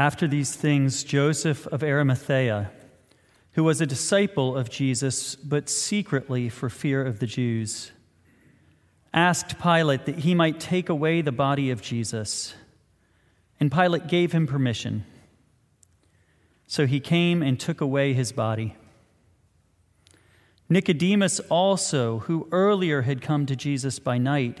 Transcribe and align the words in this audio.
After 0.00 0.26
these 0.26 0.56
things, 0.56 1.04
Joseph 1.04 1.66
of 1.66 1.82
Arimathea, 1.82 2.70
who 3.52 3.62
was 3.62 3.82
a 3.82 3.86
disciple 3.86 4.56
of 4.56 4.70
Jesus, 4.70 5.36
but 5.36 5.68
secretly 5.68 6.48
for 6.48 6.70
fear 6.70 7.04
of 7.04 7.18
the 7.18 7.26
Jews, 7.26 7.92
asked 9.12 9.58
Pilate 9.58 10.06
that 10.06 10.20
he 10.20 10.34
might 10.34 10.58
take 10.58 10.88
away 10.88 11.20
the 11.20 11.32
body 11.32 11.70
of 11.70 11.82
Jesus. 11.82 12.54
And 13.60 13.70
Pilate 13.70 14.06
gave 14.06 14.32
him 14.32 14.46
permission. 14.46 15.04
So 16.66 16.86
he 16.86 16.98
came 16.98 17.42
and 17.42 17.60
took 17.60 17.82
away 17.82 18.14
his 18.14 18.32
body. 18.32 18.76
Nicodemus 20.70 21.40
also, 21.50 22.20
who 22.20 22.48
earlier 22.52 23.02
had 23.02 23.20
come 23.20 23.44
to 23.44 23.54
Jesus 23.54 23.98
by 23.98 24.16
night, 24.16 24.60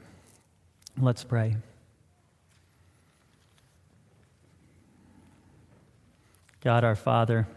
Let's 0.99 1.23
pray. 1.23 1.55
God 6.63 6.83
our 6.83 6.95
Father, 6.95 7.47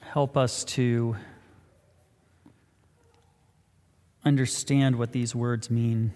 help 0.00 0.36
us 0.36 0.64
to 0.64 1.16
understand 4.24 4.96
what 4.96 5.12
these 5.12 5.34
words 5.34 5.70
mean, 5.70 6.14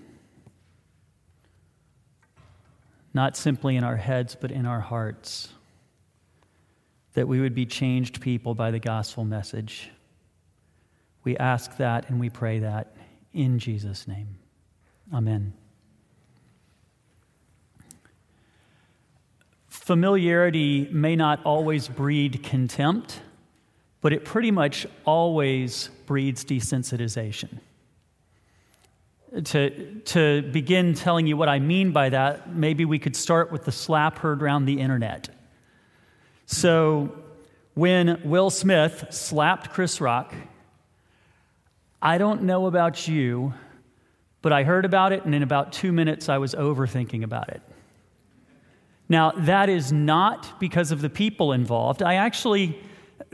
not 3.13 3.37
simply 3.37 3.77
in 3.77 3.85
our 3.85 3.97
heads, 3.97 4.35
but 4.41 4.51
in 4.51 4.65
our 4.65 4.81
hearts, 4.81 5.49
that 7.13 7.29
we 7.29 7.41
would 7.41 7.55
be 7.55 7.67
changed 7.67 8.23
people 8.23 8.55
by 8.55 8.71
the 8.71 8.79
gospel 8.79 9.25
message. 9.25 9.91
We 11.25 11.37
ask 11.37 11.77
that 11.77 12.09
and 12.09 12.19
we 12.19 12.31
pray 12.31 12.61
that 12.61 12.97
in 13.33 13.59
Jesus' 13.59 14.07
name. 14.09 14.39
Amen. 15.13 15.53
Familiarity 19.69 20.89
may 20.93 21.17
not 21.17 21.45
always 21.45 21.89
breed 21.89 22.43
contempt, 22.43 23.21
but 24.01 24.13
it 24.13 24.25
pretty 24.25 24.51
much 24.51 24.87
always 25.05 25.89
breeds 26.07 26.45
desensitization. 26.45 27.59
To, 29.45 30.01
to 30.01 30.43
begin 30.43 30.95
telling 30.95 31.27
you 31.27 31.37
what 31.37 31.49
I 31.49 31.61
mean 31.61 31.93
by 31.93 32.09
that, 32.09 32.53
maybe 32.53 32.85
we 32.85 32.99
could 32.99 33.15
start 33.15 33.53
with 33.53 33.65
the 33.65 33.73
slap 33.73 34.19
heard 34.19 34.43
around 34.43 34.65
the 34.65 34.81
internet. 34.81 35.29
So, 36.47 37.17
when 37.75 38.21
Will 38.25 38.51
Smith 38.51 39.07
slapped 39.11 39.71
Chris 39.71 40.01
Rock, 40.01 40.35
I 42.03 42.19
don't 42.19 42.43
know 42.43 42.67
about 42.67 43.07
you, 43.07 43.53
but 44.43 44.53
I 44.53 44.63
heard 44.63 44.85
about 44.85 45.13
it, 45.13 45.25
and 45.25 45.35
in 45.35 45.43
about 45.43 45.73
two 45.73 45.93
minutes, 45.93 46.29
I 46.29 46.39
was 46.39 46.55
overthinking 46.55 47.23
about 47.23 47.51
it. 47.51 47.63
Now, 49.09 49.33
that 49.33 49.69
is 49.69 49.93
not 49.93 50.59
because 50.61 50.93
of 50.93 51.03
the 51.03 51.11
people 51.11 51.53
involved. 51.53 52.03
I 52.03 52.15
actually 52.15 52.81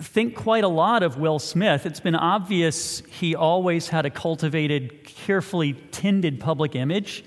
think 0.01 0.35
quite 0.35 0.65
a 0.65 0.69
lot 0.69 1.03
of 1.03 1.19
Will 1.19 1.39
Smith. 1.39 1.87
It's 1.87 2.01
been 2.01 2.15
obvious 2.15 3.03
he 3.09 3.35
always 3.35 3.89
had 3.89 4.05
a 4.05 4.11
cultivated, 4.11 5.05
carefully 5.05 5.75
tended 5.75 6.41
public 6.41 6.75
image. 6.75 7.25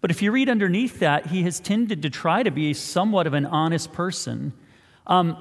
But 0.00 0.10
if 0.10 0.20
you 0.20 0.32
read 0.32 0.48
underneath 0.48 0.98
that, 1.00 1.26
he 1.26 1.42
has 1.44 1.60
tended 1.60 2.02
to 2.02 2.10
try 2.10 2.42
to 2.42 2.50
be 2.50 2.74
somewhat 2.74 3.26
of 3.26 3.34
an 3.34 3.46
honest 3.46 3.92
person. 3.92 4.52
Um, 5.06 5.36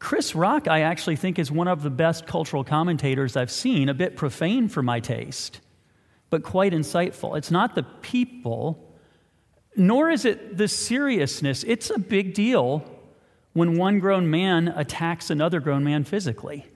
Chris 0.00 0.34
Rock, 0.34 0.66
I 0.66 0.80
actually 0.80 1.16
think, 1.16 1.38
is 1.38 1.52
one 1.52 1.68
of 1.68 1.82
the 1.82 1.90
best 1.90 2.26
cultural 2.26 2.64
commentators 2.64 3.36
I've 3.36 3.50
seen, 3.50 3.90
a 3.90 3.94
bit 3.94 4.16
profane 4.16 4.68
for 4.68 4.82
my 4.82 4.98
taste, 4.98 5.60
but 6.30 6.42
quite 6.42 6.72
insightful. 6.72 7.36
It's 7.36 7.50
not 7.50 7.74
the 7.74 7.82
people, 7.82 8.96
nor 9.76 10.10
is 10.10 10.24
it 10.24 10.56
the 10.56 10.68
seriousness. 10.68 11.64
It's 11.64 11.90
a 11.90 11.98
big 11.98 12.32
deal 12.32 12.82
when 13.52 13.76
one 13.76 13.98
grown 13.98 14.30
man 14.30 14.68
attacks 14.68 15.28
another 15.28 15.60
grown 15.60 15.84
man 15.84 16.04
physically. 16.04 16.66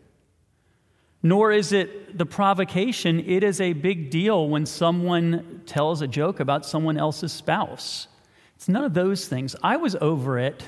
Nor 1.22 1.50
is 1.50 1.72
it 1.72 2.18
the 2.18 2.26
provocation. 2.26 3.20
It 3.20 3.42
is 3.42 3.58
a 3.58 3.72
big 3.72 4.10
deal 4.10 4.50
when 4.50 4.66
someone 4.66 5.62
tells 5.64 6.02
a 6.02 6.06
joke 6.06 6.40
about 6.40 6.66
someone 6.66 6.98
else's 6.98 7.32
spouse. 7.32 8.06
It's 8.54 8.68
none 8.68 8.84
of 8.84 8.92
those 8.92 9.26
things. 9.26 9.56
I 9.62 9.76
was 9.78 9.96
over 9.96 10.38
it 10.38 10.62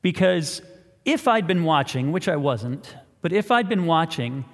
because 0.00 0.62
if 1.08 1.26
I'd 1.26 1.46
been 1.46 1.64
watching, 1.64 2.12
which 2.12 2.28
I 2.28 2.36
wasn't, 2.36 2.94
but 3.22 3.32
if 3.32 3.50
I'd 3.50 3.66
been 3.66 3.86
watching, 3.86 4.44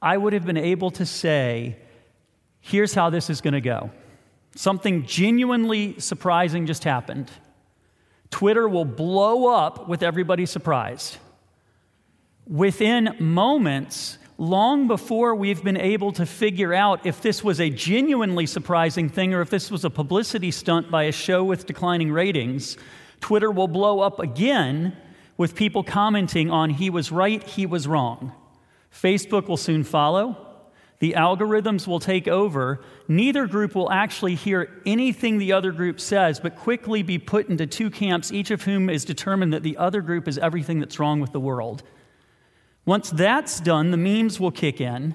I 0.00 0.16
would 0.16 0.32
have 0.32 0.46
been 0.46 0.56
able 0.56 0.92
to 0.92 1.04
say, 1.04 1.76
here's 2.60 2.94
how 2.94 3.10
this 3.10 3.28
is 3.28 3.40
going 3.40 3.54
to 3.54 3.60
go. 3.60 3.90
Something 4.54 5.06
genuinely 5.06 5.98
surprising 5.98 6.66
just 6.66 6.84
happened. 6.84 7.32
Twitter 8.30 8.68
will 8.68 8.84
blow 8.84 9.48
up 9.48 9.88
with 9.88 10.04
everybody 10.04 10.46
surprised. 10.46 11.18
Within 12.46 13.16
moments, 13.18 14.18
long 14.38 14.86
before 14.86 15.34
we've 15.34 15.64
been 15.64 15.76
able 15.76 16.12
to 16.12 16.26
figure 16.26 16.72
out 16.72 17.04
if 17.04 17.22
this 17.22 17.42
was 17.42 17.60
a 17.60 17.70
genuinely 17.70 18.46
surprising 18.46 19.08
thing 19.08 19.34
or 19.34 19.40
if 19.40 19.50
this 19.50 19.68
was 19.68 19.84
a 19.84 19.90
publicity 19.90 20.52
stunt 20.52 20.92
by 20.92 21.04
a 21.04 21.12
show 21.12 21.42
with 21.42 21.66
declining 21.66 22.12
ratings, 22.12 22.76
Twitter 23.20 23.50
will 23.50 23.68
blow 23.68 23.98
up 23.98 24.20
again 24.20 24.96
with 25.36 25.54
people 25.54 25.82
commenting 25.82 26.50
on 26.50 26.70
he 26.70 26.90
was 26.90 27.10
right, 27.10 27.42
he 27.42 27.66
was 27.66 27.88
wrong. 27.88 28.32
Facebook 28.92 29.48
will 29.48 29.56
soon 29.56 29.84
follow. 29.84 30.36
The 31.00 31.14
algorithms 31.18 31.86
will 31.86 32.00
take 32.00 32.28
over. 32.28 32.80
Neither 33.08 33.46
group 33.46 33.74
will 33.74 33.90
actually 33.90 34.36
hear 34.36 34.80
anything 34.86 35.38
the 35.38 35.52
other 35.52 35.72
group 35.72 36.00
says, 36.00 36.38
but 36.40 36.56
quickly 36.56 37.02
be 37.02 37.18
put 37.18 37.48
into 37.48 37.66
two 37.66 37.90
camps, 37.90 38.32
each 38.32 38.50
of 38.50 38.62
whom 38.62 38.88
is 38.88 39.04
determined 39.04 39.52
that 39.52 39.62
the 39.62 39.76
other 39.76 40.00
group 40.00 40.28
is 40.28 40.38
everything 40.38 40.78
that's 40.80 40.98
wrong 40.98 41.20
with 41.20 41.32
the 41.32 41.40
world. 41.40 41.82
Once 42.86 43.10
that's 43.10 43.60
done, 43.60 43.90
the 43.90 43.96
memes 43.96 44.38
will 44.38 44.50
kick 44.50 44.80
in. 44.80 45.14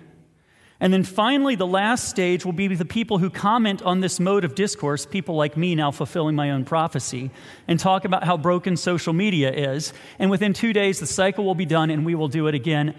And 0.82 0.94
then 0.94 1.04
finally, 1.04 1.56
the 1.56 1.68
last 1.68 2.08
stage 2.08 2.46
will 2.46 2.54
be 2.54 2.68
the 2.68 2.86
people 2.86 3.18
who 3.18 3.30
comment 3.30 3.82
on 3.82 4.00
this 4.00 4.20
mode 4.20 4.46
of 4.46 4.56
discourse, 4.56 5.06
people 5.06 5.36
like 5.36 5.58
me 5.58 5.76
now 5.76 5.92
fulfilling 5.92 6.36
my 6.36 6.52
own 6.52 6.64
prophecy, 6.64 7.32
and 7.68 7.78
talk 7.78 8.06
about 8.06 8.24
how 8.24 8.38
broken 8.38 8.78
social 8.78 9.12
media 9.12 9.52
is. 9.52 9.92
And 10.20 10.32
within 10.32 10.54
two 10.54 10.72
days, 10.72 11.00
the 11.00 11.06
cycle 11.06 11.44
will 11.44 11.56
be 11.56 11.66
done 11.66 11.90
and 11.90 12.06
we 12.06 12.16
will 12.16 12.30
do 12.30 12.48
it 12.48 12.56
again. 12.56 12.96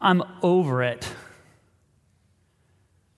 I'm 0.00 0.22
over 0.42 0.82
it. 0.82 1.08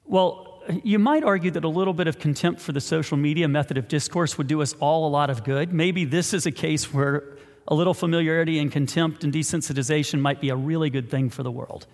Well, 0.04 0.62
you 0.84 0.98
might 0.98 1.24
argue 1.24 1.50
that 1.52 1.64
a 1.64 1.68
little 1.68 1.94
bit 1.94 2.06
of 2.06 2.18
contempt 2.18 2.60
for 2.60 2.72
the 2.72 2.80
social 2.80 3.16
media 3.16 3.48
method 3.48 3.78
of 3.78 3.88
discourse 3.88 4.36
would 4.36 4.46
do 4.46 4.60
us 4.60 4.74
all 4.74 5.08
a 5.08 5.10
lot 5.10 5.30
of 5.30 5.42
good. 5.42 5.72
Maybe 5.72 6.04
this 6.04 6.34
is 6.34 6.44
a 6.44 6.52
case 6.52 6.92
where 6.92 7.38
a 7.66 7.74
little 7.74 7.94
familiarity 7.94 8.58
and 8.58 8.70
contempt 8.70 9.24
and 9.24 9.32
desensitization 9.32 10.20
might 10.20 10.40
be 10.40 10.50
a 10.50 10.56
really 10.56 10.90
good 10.90 11.10
thing 11.10 11.30
for 11.30 11.42
the 11.42 11.50
world. 11.50 11.86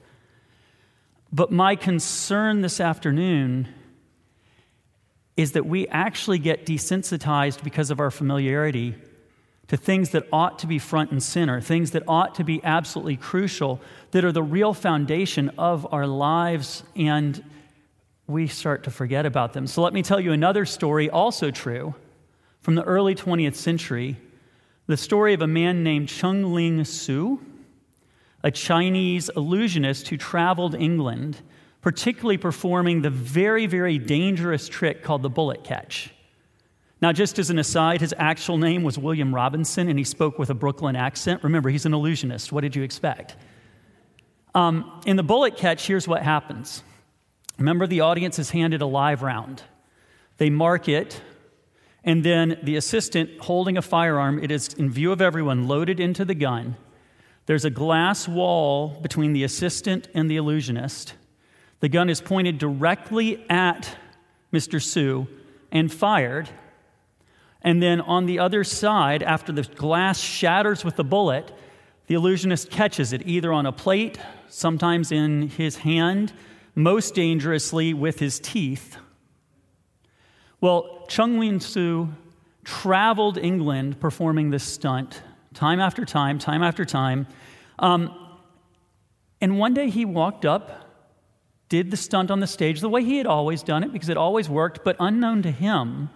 But 1.33 1.53
my 1.53 1.77
concern 1.77 2.63
this 2.63 2.81
afternoon 2.81 3.69
is 5.37 5.53
that 5.53 5.67
we 5.67 5.87
actually 5.89 6.39
get 6.39 6.67
desensitized 6.67 7.63
because 7.63 7.91
of 7.91 8.01
our 8.01 8.11
familiarity 8.11 8.95
to 9.69 9.77
things 9.77 10.11
that 10.11 10.27
ought 10.33 10.59
to 10.59 10.67
be 10.67 10.79
front 10.79 11.11
and 11.11 11.23
center, 11.23 11.61
things 11.61 11.91
that 11.91 12.03
ought 12.09 12.35
to 12.37 12.45
be 12.45 12.63
absolutely 12.65 13.17
crucial, 13.17 13.81
that 14.13 14.25
are 14.25 14.33
the 14.33 14.43
real 14.43 14.73
foundation 14.73 15.51
of 15.59 15.87
our 15.93 16.07
lives, 16.07 16.83
and 16.97 17.45
we 18.27 18.47
start 18.47 18.85
to 18.85 18.91
forget 18.91 19.27
about 19.27 19.53
them. 19.53 19.67
So 19.67 19.83
let 19.83 19.93
me 19.93 20.03
tell 20.03 20.19
you 20.19 20.33
another 20.33 20.65
story, 20.65 21.11
also 21.11 21.51
true, 21.51 21.95
from 22.63 22.75
the 22.75 22.83
early 22.85 23.15
20th 23.15 23.55
century 23.55 24.17
the 24.89 24.97
story 24.97 25.35
of 25.35 25.43
a 25.43 25.47
man 25.47 25.85
named 25.85 26.09
Chung 26.09 26.55
Ling 26.55 26.83
Soo 26.83 27.41
a 28.43 28.51
Chinese 28.51 29.31
illusionist 29.37 30.09
who 30.09 30.17
traveled 30.17 30.75
England, 30.75 31.41
particularly 31.81 32.39
performing 32.39 33.03
the 33.03 33.11
very, 33.11 33.67
very 33.67 33.99
dangerous 33.99 34.69
trick 34.69 35.03
called 35.03 35.23
the 35.23 35.31
bullet 35.31 35.65
catch. 35.65 36.13
Now, 37.01 37.13
just 37.13 37.39
as 37.39 37.51
an 37.51 37.59
aside, 37.59 38.01
his 38.01 38.15
actual 38.19 38.59
name 38.59 38.83
was 38.83 38.99
William 38.99 39.33
Robinson, 39.35 39.89
and 39.89 39.99
he 39.99 40.05
spoke 40.05 40.39
with 40.39 40.51
a 40.51 40.55
Brooklyn 40.55 40.97
accent. 40.97 41.45
Remember, 41.45 41.71
he's 41.71 41.87
an 41.87 41.95
illusionist. 41.95 42.51
What 42.51 42.63
did 42.63 42.75
you 42.75 42.83
expect? 42.83 43.37
Um, 44.55 45.01
in 45.07 45.17
the 45.17 45.23
bullet 45.23 45.57
catch, 45.57 45.87
here's 45.87 46.09
what 46.09 46.23
happens. 46.23 46.83
Remember, 47.57 47.87
the 47.87 48.01
audience 48.01 48.39
is 48.39 48.51
handed 48.51 48.83
a 48.83 48.87
live 48.87 49.23
round. 49.23 49.63
They 50.39 50.51
mark 50.51 50.89
it, 50.89 51.21
and 52.03 52.25
then 52.25 52.59
the 52.63 52.77
assistant 52.77 53.41
holding 53.41 53.77
a 53.77 53.83
firearm. 53.83 54.43
It 54.43 54.51
is 54.51 54.75
in 54.75 54.91
view 54.91 55.13
of 55.13 55.21
everyone, 55.21 55.69
loaded 55.69 56.01
into 56.01 56.25
the 56.25 56.35
gun. 56.35 56.77
There's 57.49 57.65
a 57.65 57.71
glass 57.71 58.29
wall 58.29 58.89
between 59.01 59.33
the 59.33 59.43
assistant 59.43 60.07
and 60.13 60.31
the 60.31 60.37
illusionist. 60.37 61.15
The 61.81 61.89
gun 61.89 62.11
is 62.11 62.21
pointed 62.21 62.59
directly 62.59 63.43
at 63.49 63.97
Mr. 64.53 64.83
Soo 64.83 65.27
and 65.73 65.91
fired. 65.91 66.51
And 67.63 67.83
then 67.83 68.03
on 68.03 68.27
the 68.27 68.39
other 68.39 68.65
side, 68.65 69.23
after 69.23 69.51
the 69.51 69.63
glass 69.63 70.21
shatters 70.21 70.85
with 70.85 70.97
the 70.97 71.05
bullet, 71.05 71.51
the 72.07 72.17
illusionist 72.17 72.69
catches 72.71 73.15
it 73.15 73.27
either 73.27 73.51
on 73.51 73.65
a 73.65 73.73
plate, 73.73 74.19
sometimes 74.51 75.11
in 75.11 75.49
his 75.49 75.79
hand, 75.79 76.35
most 76.75 77.15
dangerously 77.15 77.95
with 77.95 78.19
his 78.19 78.39
teeth. 78.41 78.99
Well, 80.61 81.07
Chung 81.09 81.39
Ling 81.39 81.61
Soo 81.61 82.11
traveled 82.63 83.39
England 83.39 84.01
performing 84.01 84.51
this 84.51 84.65
stunt 84.65 85.23
time 85.59 85.81
after 85.81 86.05
time, 86.05 86.39
time 86.39 86.63
after 86.63 86.85
time. 86.85 87.27
Um, 87.81 88.15
and 89.41 89.59
one 89.59 89.75
day 89.75 89.91
he 89.91 90.05
walked 90.05 90.45
up, 90.45 90.85
did 91.69 91.91
the 91.91 91.97
stunt 91.97 92.31
on 92.31 92.39
the 92.39 92.47
stage 92.47 92.81
the 92.81 92.89
way 92.89 93.03
he 93.03 93.19
had 93.19 93.27
always 93.27 93.65
done 93.65 93.83
it 93.83 93.93
because 93.93 94.09
it 94.09 94.17
always 94.17 94.49
worked, 94.49 94.85
but 94.85 94.97
unknown 95.01 95.43
to 95.43 95.51
him, 95.51 96.11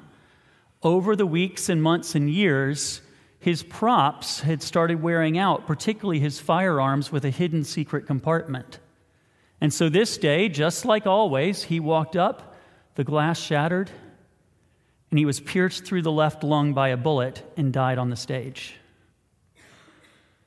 over 0.82 1.16
the 1.16 1.26
weeks 1.26 1.68
and 1.68 1.82
months 1.82 2.14
and 2.14 2.30
years, 2.30 3.02
his 3.40 3.64
props 3.64 4.40
had 4.40 4.62
started 4.62 5.02
wearing 5.02 5.36
out, 5.36 5.66
particularly 5.66 6.20
his 6.20 6.38
firearms 6.38 7.10
with 7.10 7.24
a 7.24 7.30
hidden 7.30 7.64
secret 7.64 8.06
compartment. 8.06 8.78
And 9.60 9.74
so 9.74 9.88
this 9.88 10.18
day, 10.18 10.48
just 10.48 10.84
like 10.84 11.06
always, 11.06 11.64
he 11.64 11.80
walked 11.80 12.14
up, 12.14 12.54
the 12.94 13.04
glass 13.04 13.40
shattered, 13.40 13.90
and 15.10 15.18
he 15.18 15.24
was 15.24 15.40
pierced 15.40 15.84
through 15.84 16.02
the 16.02 16.12
left 16.12 16.44
lung 16.44 16.72
by 16.72 16.88
a 16.88 16.96
bullet 16.96 17.42
and 17.56 17.72
died 17.72 17.98
on 17.98 18.10
the 18.10 18.16
stage. 18.16 18.76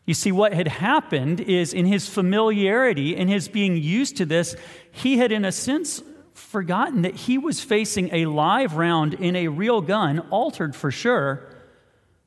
You 0.05 0.13
see, 0.13 0.31
what 0.31 0.53
had 0.53 0.67
happened 0.67 1.41
is 1.41 1.73
in 1.73 1.85
his 1.85 2.07
familiarity, 2.07 3.15
in 3.15 3.27
his 3.27 3.47
being 3.47 3.75
used 3.75 4.17
to 4.17 4.25
this, 4.25 4.55
he 4.91 5.17
had, 5.17 5.31
in 5.31 5.45
a 5.45 5.51
sense, 5.51 6.03
forgotten 6.33 7.01
that 7.01 7.15
he 7.15 7.37
was 7.37 7.61
facing 7.61 8.13
a 8.13 8.25
live 8.25 8.75
round 8.75 9.15
in 9.15 9.35
a 9.35 9.47
real 9.47 9.81
gun, 9.81 10.19
altered 10.29 10.75
for 10.75 10.91
sure 10.91 11.55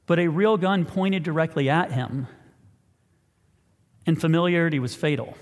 but 0.09 0.19
a 0.19 0.27
real 0.27 0.57
gun 0.57 0.87
pointed 0.87 1.23
directly 1.23 1.69
at 1.69 1.93
him, 1.93 2.27
and 4.07 4.19
familiarity 4.19 4.79
was 4.79 4.95
fatal. 4.95 5.37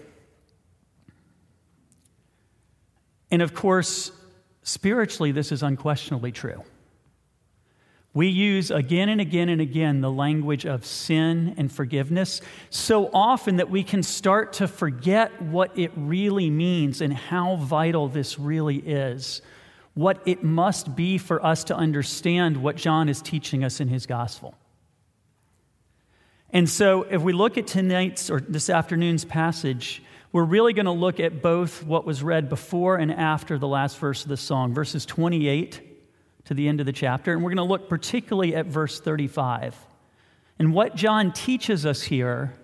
And 3.31 3.43
of 3.43 3.55
course, 3.55 4.11
spiritually, 4.65 5.31
this 5.31 5.53
is 5.53 5.62
unquestionably 5.62 6.32
true. 6.32 6.65
We 8.17 8.29
use 8.29 8.71
again 8.71 9.11
and 9.11 9.21
again 9.21 9.51
and 9.51 9.61
again 9.61 10.01
the 10.01 10.11
language 10.11 10.65
of 10.65 10.87
sin 10.87 11.53
and 11.59 11.71
forgiveness 11.71 12.41
so 12.71 13.11
often 13.13 13.57
that 13.57 13.69
we 13.69 13.83
can 13.83 14.03
start 14.03 14.55
to 14.55 14.69
forget 14.69 15.43
what 15.43 15.79
it 15.79 15.93
really 15.95 16.49
means 16.49 17.03
and 17.03 17.13
how 17.13 17.57
vital 17.57 18.09
this 18.09 18.39
really 18.39 18.79
is 18.79 19.43
what 19.93 20.23
it 20.25 20.43
must 20.43 20.97
be 20.97 21.19
for 21.19 21.45
us 21.45 21.65
to 21.65 21.77
understand 21.77 22.57
what 22.57 22.77
John 22.77 23.11
is 23.11 23.21
teaching 23.21 23.63
us 23.63 23.81
in 23.81 23.89
his 23.89 24.07
gospel. 24.07 24.55
And 26.49 26.71
so, 26.71 27.03
if 27.03 27.21
we 27.21 27.35
look 27.35 27.59
at 27.59 27.67
tonight's 27.67 28.31
or 28.31 28.41
this 28.41 28.71
afternoon's 28.71 29.27
passage, 29.27 30.03
we're 30.33 30.45
really 30.45 30.73
going 30.73 30.87
to 30.87 30.93
look 30.93 31.21
at 31.21 31.43
both 31.43 31.85
what 31.85 32.07
was 32.07 32.23
read 32.23 32.49
before 32.49 32.97
and 32.97 33.13
after 33.13 33.59
the 33.59 33.69
last 33.69 33.99
verse 33.99 34.23
of 34.23 34.31
the 34.31 34.39
song, 34.39 34.73
verses 34.73 35.05
28 35.05 35.95
to 36.46 36.54
the 36.54 36.69
end 36.69 36.81
of 36.81 36.87
the 36.87 36.93
chapter. 36.93 37.32
And 37.32 37.43
we're 37.43 37.50
going 37.50 37.56
to 37.56 37.62
look 37.64 37.88
particularly 37.88 38.54
at 38.54 38.66
verse 38.66 39.00
35. 39.00 39.76
And 40.58 40.72
what 40.72 40.96
John 40.96 41.32
teaches 41.32 41.84
us 41.84 42.02
here 42.02 42.54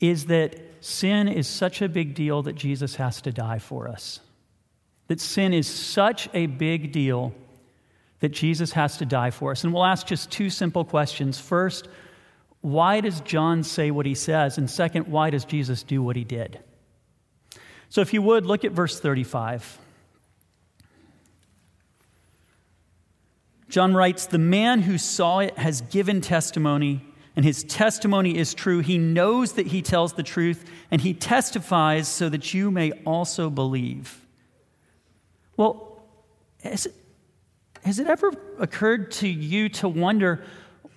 is 0.00 0.26
that 0.26 0.60
sin 0.80 1.28
is 1.28 1.48
such 1.48 1.80
a 1.80 1.88
big 1.88 2.14
deal 2.14 2.42
that 2.42 2.54
Jesus 2.54 2.96
has 2.96 3.20
to 3.22 3.32
die 3.32 3.58
for 3.58 3.88
us 3.88 4.20
that 5.08 5.20
sin 5.20 5.52
is 5.52 5.66
such 5.66 6.28
a 6.34 6.46
big 6.46 6.92
deal 6.92 7.32
that 8.20 8.30
Jesus 8.30 8.72
has 8.72 8.96
to 8.98 9.06
die 9.06 9.30
for 9.30 9.52
us. 9.52 9.64
And 9.64 9.72
we'll 9.72 9.84
ask 9.84 10.06
just 10.06 10.30
two 10.30 10.50
simple 10.50 10.84
questions. 10.84 11.38
First, 11.38 11.88
why 12.60 13.00
does 13.00 13.20
John 13.20 13.62
say 13.62 13.90
what 13.90 14.06
he 14.06 14.14
says? 14.14 14.58
And 14.58 14.68
second, 14.68 15.06
why 15.06 15.30
does 15.30 15.44
Jesus 15.44 15.82
do 15.82 16.02
what 16.02 16.16
he 16.16 16.24
did? 16.24 16.58
So, 17.88 18.00
if 18.00 18.12
you 18.12 18.22
would, 18.22 18.46
look 18.46 18.64
at 18.64 18.72
verse 18.72 18.98
35. 18.98 19.78
John 23.68 23.94
writes, 23.94 24.26
The 24.26 24.38
man 24.38 24.82
who 24.82 24.98
saw 24.98 25.40
it 25.40 25.56
has 25.58 25.80
given 25.80 26.20
testimony, 26.20 27.04
and 27.34 27.44
his 27.44 27.64
testimony 27.64 28.38
is 28.38 28.54
true. 28.54 28.80
He 28.80 28.98
knows 28.98 29.52
that 29.54 29.68
he 29.68 29.82
tells 29.82 30.14
the 30.14 30.22
truth, 30.22 30.64
and 30.90 31.00
he 31.00 31.12
testifies 31.12 32.08
so 32.08 32.28
that 32.28 32.54
you 32.54 32.70
may 32.70 32.92
also 33.04 33.50
believe. 33.50 34.24
Well, 35.56 36.02
has 36.62 36.86
it, 36.86 36.94
has 37.84 37.98
it 37.98 38.06
ever 38.06 38.32
occurred 38.58 39.10
to 39.12 39.28
you 39.28 39.68
to 39.70 39.88
wonder 39.88 40.44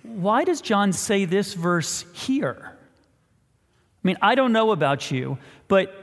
why 0.02 0.44
does 0.44 0.60
John 0.60 0.92
say 0.92 1.24
this 1.24 1.54
verse 1.54 2.04
here? 2.12 2.72
I 2.72 4.08
mean, 4.08 4.16
I 4.22 4.34
don't 4.34 4.52
know 4.52 4.70
about 4.70 5.10
you, 5.10 5.38
but 5.68 5.99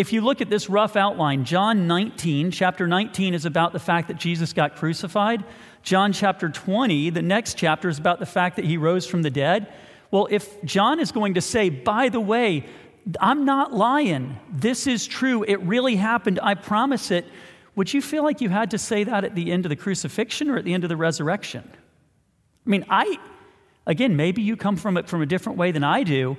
if 0.00 0.14
you 0.14 0.22
look 0.22 0.40
at 0.40 0.48
this 0.48 0.70
rough 0.70 0.96
outline, 0.96 1.44
John 1.44 1.86
19, 1.86 2.52
chapter 2.52 2.88
19, 2.88 3.34
is 3.34 3.44
about 3.44 3.74
the 3.74 3.78
fact 3.78 4.08
that 4.08 4.16
Jesus 4.16 4.54
got 4.54 4.74
crucified. 4.74 5.44
John 5.82 6.14
chapter 6.14 6.48
20, 6.48 7.10
the 7.10 7.20
next 7.20 7.58
chapter, 7.58 7.86
is 7.86 7.98
about 7.98 8.18
the 8.18 8.24
fact 8.24 8.56
that 8.56 8.64
he 8.64 8.78
rose 8.78 9.06
from 9.06 9.20
the 9.20 9.28
dead. 9.28 9.70
Well, 10.10 10.26
if 10.30 10.64
John 10.64 11.00
is 11.00 11.12
going 11.12 11.34
to 11.34 11.42
say, 11.42 11.68
by 11.68 12.08
the 12.08 12.18
way, 12.18 12.64
I'm 13.20 13.44
not 13.44 13.74
lying, 13.74 14.38
this 14.50 14.86
is 14.86 15.06
true, 15.06 15.44
it 15.46 15.60
really 15.60 15.96
happened, 15.96 16.40
I 16.42 16.54
promise 16.54 17.10
it, 17.10 17.26
would 17.76 17.92
you 17.92 18.00
feel 18.00 18.24
like 18.24 18.40
you 18.40 18.48
had 18.48 18.70
to 18.70 18.78
say 18.78 19.04
that 19.04 19.22
at 19.24 19.34
the 19.34 19.52
end 19.52 19.66
of 19.66 19.68
the 19.68 19.76
crucifixion 19.76 20.48
or 20.48 20.56
at 20.56 20.64
the 20.64 20.72
end 20.72 20.82
of 20.82 20.88
the 20.88 20.96
resurrection? 20.96 21.70
I 22.66 22.70
mean, 22.70 22.86
I, 22.88 23.18
again, 23.86 24.16
maybe 24.16 24.40
you 24.40 24.56
come 24.56 24.76
from 24.76 24.96
it 24.96 25.10
from 25.10 25.20
a 25.20 25.26
different 25.26 25.58
way 25.58 25.72
than 25.72 25.84
I 25.84 26.04
do. 26.04 26.38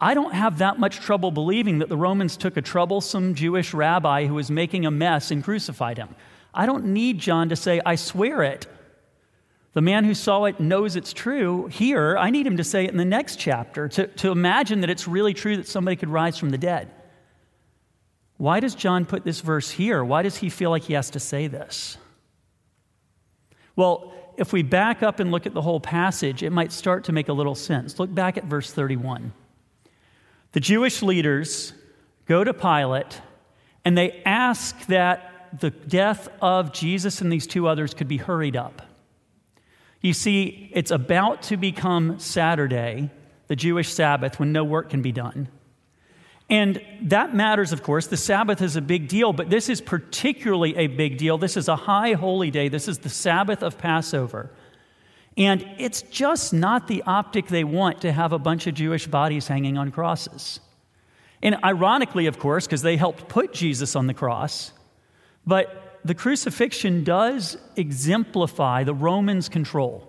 I 0.00 0.14
don't 0.14 0.34
have 0.34 0.58
that 0.58 0.78
much 0.78 1.00
trouble 1.00 1.30
believing 1.30 1.78
that 1.78 1.88
the 1.88 1.96
Romans 1.96 2.36
took 2.36 2.56
a 2.56 2.62
troublesome 2.62 3.34
Jewish 3.34 3.74
rabbi 3.74 4.26
who 4.26 4.34
was 4.34 4.50
making 4.50 4.86
a 4.86 4.90
mess 4.90 5.30
and 5.30 5.42
crucified 5.42 5.98
him. 5.98 6.14
I 6.54 6.66
don't 6.66 6.86
need 6.86 7.18
John 7.18 7.48
to 7.48 7.56
say, 7.56 7.80
I 7.84 7.96
swear 7.96 8.42
it. 8.42 8.66
The 9.72 9.82
man 9.82 10.04
who 10.04 10.14
saw 10.14 10.44
it 10.44 10.60
knows 10.60 10.96
it's 10.96 11.12
true. 11.12 11.66
Here, 11.66 12.16
I 12.16 12.30
need 12.30 12.46
him 12.46 12.56
to 12.56 12.64
say 12.64 12.84
it 12.84 12.90
in 12.90 12.96
the 12.96 13.04
next 13.04 13.36
chapter 13.36 13.88
to, 13.88 14.06
to 14.06 14.30
imagine 14.30 14.80
that 14.80 14.90
it's 14.90 15.06
really 15.06 15.34
true 15.34 15.56
that 15.56 15.68
somebody 15.68 15.96
could 15.96 16.08
rise 16.08 16.38
from 16.38 16.50
the 16.50 16.58
dead. 16.58 16.90
Why 18.38 18.60
does 18.60 18.74
John 18.74 19.04
put 19.04 19.24
this 19.24 19.40
verse 19.40 19.70
here? 19.70 20.04
Why 20.04 20.22
does 20.22 20.36
he 20.36 20.48
feel 20.48 20.70
like 20.70 20.84
he 20.84 20.94
has 20.94 21.10
to 21.10 21.20
say 21.20 21.48
this? 21.48 21.98
Well, 23.74 24.12
if 24.36 24.52
we 24.52 24.62
back 24.62 25.02
up 25.02 25.18
and 25.20 25.32
look 25.32 25.46
at 25.46 25.54
the 25.54 25.62
whole 25.62 25.80
passage, 25.80 26.44
it 26.44 26.50
might 26.50 26.72
start 26.72 27.04
to 27.04 27.12
make 27.12 27.28
a 27.28 27.32
little 27.32 27.56
sense. 27.56 27.98
Look 27.98 28.14
back 28.14 28.36
at 28.36 28.44
verse 28.44 28.72
31. 28.72 29.32
The 30.52 30.60
Jewish 30.60 31.02
leaders 31.02 31.72
go 32.26 32.44
to 32.44 32.54
Pilate 32.54 33.20
and 33.84 33.96
they 33.96 34.22
ask 34.24 34.86
that 34.86 35.48
the 35.60 35.70
death 35.70 36.28
of 36.42 36.72
Jesus 36.72 37.20
and 37.20 37.32
these 37.32 37.46
two 37.46 37.66
others 37.66 37.94
could 37.94 38.08
be 38.08 38.18
hurried 38.18 38.56
up. 38.56 38.82
You 40.00 40.12
see, 40.12 40.70
it's 40.72 40.90
about 40.90 41.42
to 41.44 41.56
become 41.56 42.18
Saturday, 42.18 43.10
the 43.48 43.56
Jewish 43.56 43.92
Sabbath, 43.92 44.38
when 44.38 44.52
no 44.52 44.62
work 44.62 44.90
can 44.90 45.02
be 45.02 45.12
done. 45.12 45.48
And 46.50 46.82
that 47.02 47.34
matters, 47.34 47.72
of 47.72 47.82
course. 47.82 48.06
The 48.06 48.16
Sabbath 48.16 48.62
is 48.62 48.76
a 48.76 48.80
big 48.80 49.08
deal, 49.08 49.32
but 49.32 49.50
this 49.50 49.68
is 49.68 49.80
particularly 49.80 50.76
a 50.76 50.86
big 50.86 51.18
deal. 51.18 51.36
This 51.36 51.56
is 51.56 51.68
a 51.68 51.76
high 51.76 52.12
holy 52.12 52.50
day. 52.50 52.68
This 52.68 52.88
is 52.88 52.98
the 52.98 53.10
Sabbath 53.10 53.62
of 53.62 53.76
Passover. 53.76 54.50
And 55.38 55.64
it's 55.78 56.02
just 56.02 56.52
not 56.52 56.88
the 56.88 57.04
optic 57.06 57.46
they 57.46 57.62
want 57.62 58.00
to 58.00 58.10
have 58.10 58.32
a 58.32 58.40
bunch 58.40 58.66
of 58.66 58.74
Jewish 58.74 59.06
bodies 59.06 59.46
hanging 59.46 59.78
on 59.78 59.92
crosses. 59.92 60.58
And 61.40 61.56
ironically, 61.64 62.26
of 62.26 62.40
course, 62.40 62.66
because 62.66 62.82
they 62.82 62.96
helped 62.96 63.28
put 63.28 63.52
Jesus 63.54 63.94
on 63.94 64.08
the 64.08 64.14
cross, 64.14 64.72
but 65.46 66.00
the 66.04 66.16
crucifixion 66.16 67.04
does 67.04 67.56
exemplify 67.76 68.82
the 68.82 68.94
Romans' 68.94 69.48
control 69.48 70.04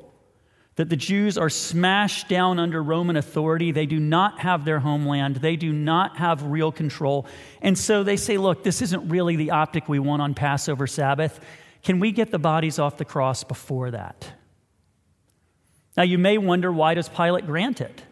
that 0.78 0.90
the 0.90 0.96
Jews 0.96 1.38
are 1.38 1.50
smashed 1.50 2.28
down 2.28 2.58
under 2.58 2.82
Roman 2.82 3.16
authority. 3.16 3.72
They 3.72 3.86
do 3.86 4.00
not 4.00 4.40
have 4.40 4.66
their 4.66 4.80
homeland, 4.80 5.36
they 5.36 5.58
do 5.58 5.72
not 5.72 6.18
have 6.18 6.42
real 6.42 6.72
control. 6.72 7.28
And 7.62 7.78
so 7.78 8.02
they 8.02 8.16
say, 8.18 8.38
look, 8.38 8.64
this 8.64 8.82
isn't 8.82 9.10
really 9.10 9.36
the 9.36 9.52
optic 9.52 9.88
we 9.88 10.00
want 10.00 10.24
on 10.24 10.34
Passover 10.34 10.88
Sabbath. 10.88 11.40
Can 11.84 12.00
we 12.00 12.12
get 12.12 12.32
the 12.32 12.40
bodies 12.40 12.80
off 12.80 12.98
the 12.98 13.06
cross 13.06 13.44
before 13.44 13.92
that? 13.92 14.39
Now, 15.98 16.04
you 16.04 16.18
may 16.18 16.38
wonder 16.38 16.72
why 16.72 16.94
does 16.94 17.10
Pilate 17.10 17.46
grant 17.46 17.82
it? 17.82 18.04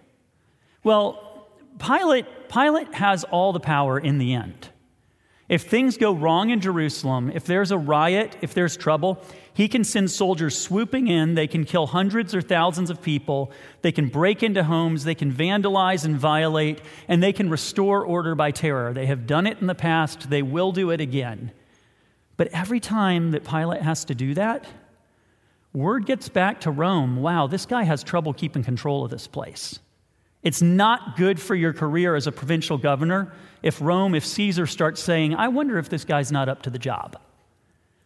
Well, 0.83 1.47
Pilate, 1.79 2.25
Pilate 2.49 2.93
has 2.95 3.23
all 3.25 3.53
the 3.53 3.59
power 3.59 3.99
in 3.99 4.17
the 4.17 4.33
end. 4.33 4.69
If 5.49 5.63
things 5.63 5.95
go 5.95 6.13
wrong 6.13 6.49
in 6.49 6.59
Jerusalem, 6.59 7.31
if 7.33 7.45
there's 7.45 7.71
a 7.71 7.77
riot, 7.77 8.35
if 8.41 8.53
there's 8.53 8.75
trouble, 8.75 9.23
he 9.53 9.69
can 9.69 9.85
send 9.85 10.11
soldiers 10.11 10.57
swooping 10.57 11.07
in. 11.07 11.35
They 11.35 11.47
can 11.47 11.63
kill 11.63 11.87
hundreds 11.87 12.35
or 12.35 12.41
thousands 12.41 12.89
of 12.89 13.01
people. 13.01 13.51
They 13.81 13.93
can 13.93 14.09
break 14.09 14.43
into 14.43 14.65
homes. 14.65 15.05
They 15.05 15.15
can 15.15 15.31
vandalize 15.31 16.03
and 16.03 16.17
violate, 16.19 16.81
and 17.07 17.23
they 17.23 17.31
can 17.31 17.49
restore 17.49 18.03
order 18.03 18.35
by 18.35 18.51
terror. 18.51 18.93
They 18.93 19.05
have 19.05 19.25
done 19.25 19.47
it 19.47 19.59
in 19.61 19.67
the 19.67 19.75
past. 19.75 20.29
They 20.29 20.41
will 20.41 20.73
do 20.73 20.91
it 20.91 20.99
again. 20.99 21.51
But 22.35 22.49
every 22.49 22.81
time 22.81 23.31
that 23.31 23.45
Pilate 23.45 23.81
has 23.81 24.03
to 24.05 24.15
do 24.15 24.33
that, 24.33 24.67
word 25.73 26.05
gets 26.05 26.29
back 26.29 26.61
to 26.61 26.71
Rome 26.71 27.17
wow, 27.17 27.47
this 27.47 27.65
guy 27.65 27.83
has 27.83 28.03
trouble 28.03 28.33
keeping 28.33 28.63
control 28.63 29.03
of 29.03 29.11
this 29.11 29.27
place. 29.27 29.79
It's 30.43 30.61
not 30.61 31.17
good 31.17 31.39
for 31.39 31.55
your 31.55 31.73
career 31.73 32.15
as 32.15 32.27
a 32.27 32.31
provincial 32.31 32.77
governor 32.77 33.33
if 33.63 33.81
Rome, 33.81 34.15
if 34.15 34.25
Caesar 34.25 34.67
starts 34.67 35.01
saying, 35.01 35.35
I 35.35 35.47
wonder 35.47 35.77
if 35.77 35.89
this 35.89 36.05
guy's 36.05 36.31
not 36.31 36.47
up 36.47 36.61
to 36.63 36.69
the 36.69 36.79
job. 36.79 37.19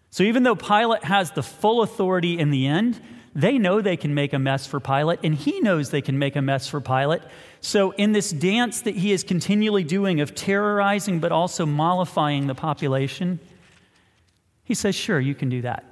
So 0.09 0.23
even 0.23 0.43
though 0.43 0.55
Pilate 0.55 1.03
has 1.03 1.31
the 1.31 1.43
full 1.43 1.81
authority 1.81 2.39
in 2.39 2.51
the 2.51 2.67
end, 2.67 3.01
they 3.33 3.57
know 3.57 3.81
they 3.81 3.97
can 3.97 4.13
make 4.13 4.33
a 4.33 4.39
mess 4.39 4.67
for 4.67 4.79
Pilate, 4.79 5.19
and 5.23 5.33
he 5.33 5.61
knows 5.61 5.89
they 5.89 6.01
can 6.01 6.19
make 6.19 6.35
a 6.35 6.41
mess 6.41 6.67
for 6.67 6.81
Pilate. 6.81 7.21
So, 7.61 7.91
in 7.91 8.11
this 8.11 8.31
dance 8.31 8.81
that 8.81 8.95
he 8.95 9.13
is 9.13 9.23
continually 9.23 9.85
doing 9.85 10.19
of 10.19 10.35
terrorizing 10.35 11.19
but 11.19 11.31
also 11.31 11.65
mollifying 11.65 12.47
the 12.47 12.55
population, 12.55 13.39
he 14.65 14.73
says, 14.73 14.95
Sure, 14.95 15.19
you 15.19 15.33
can 15.33 15.47
do 15.47 15.61
that. 15.61 15.85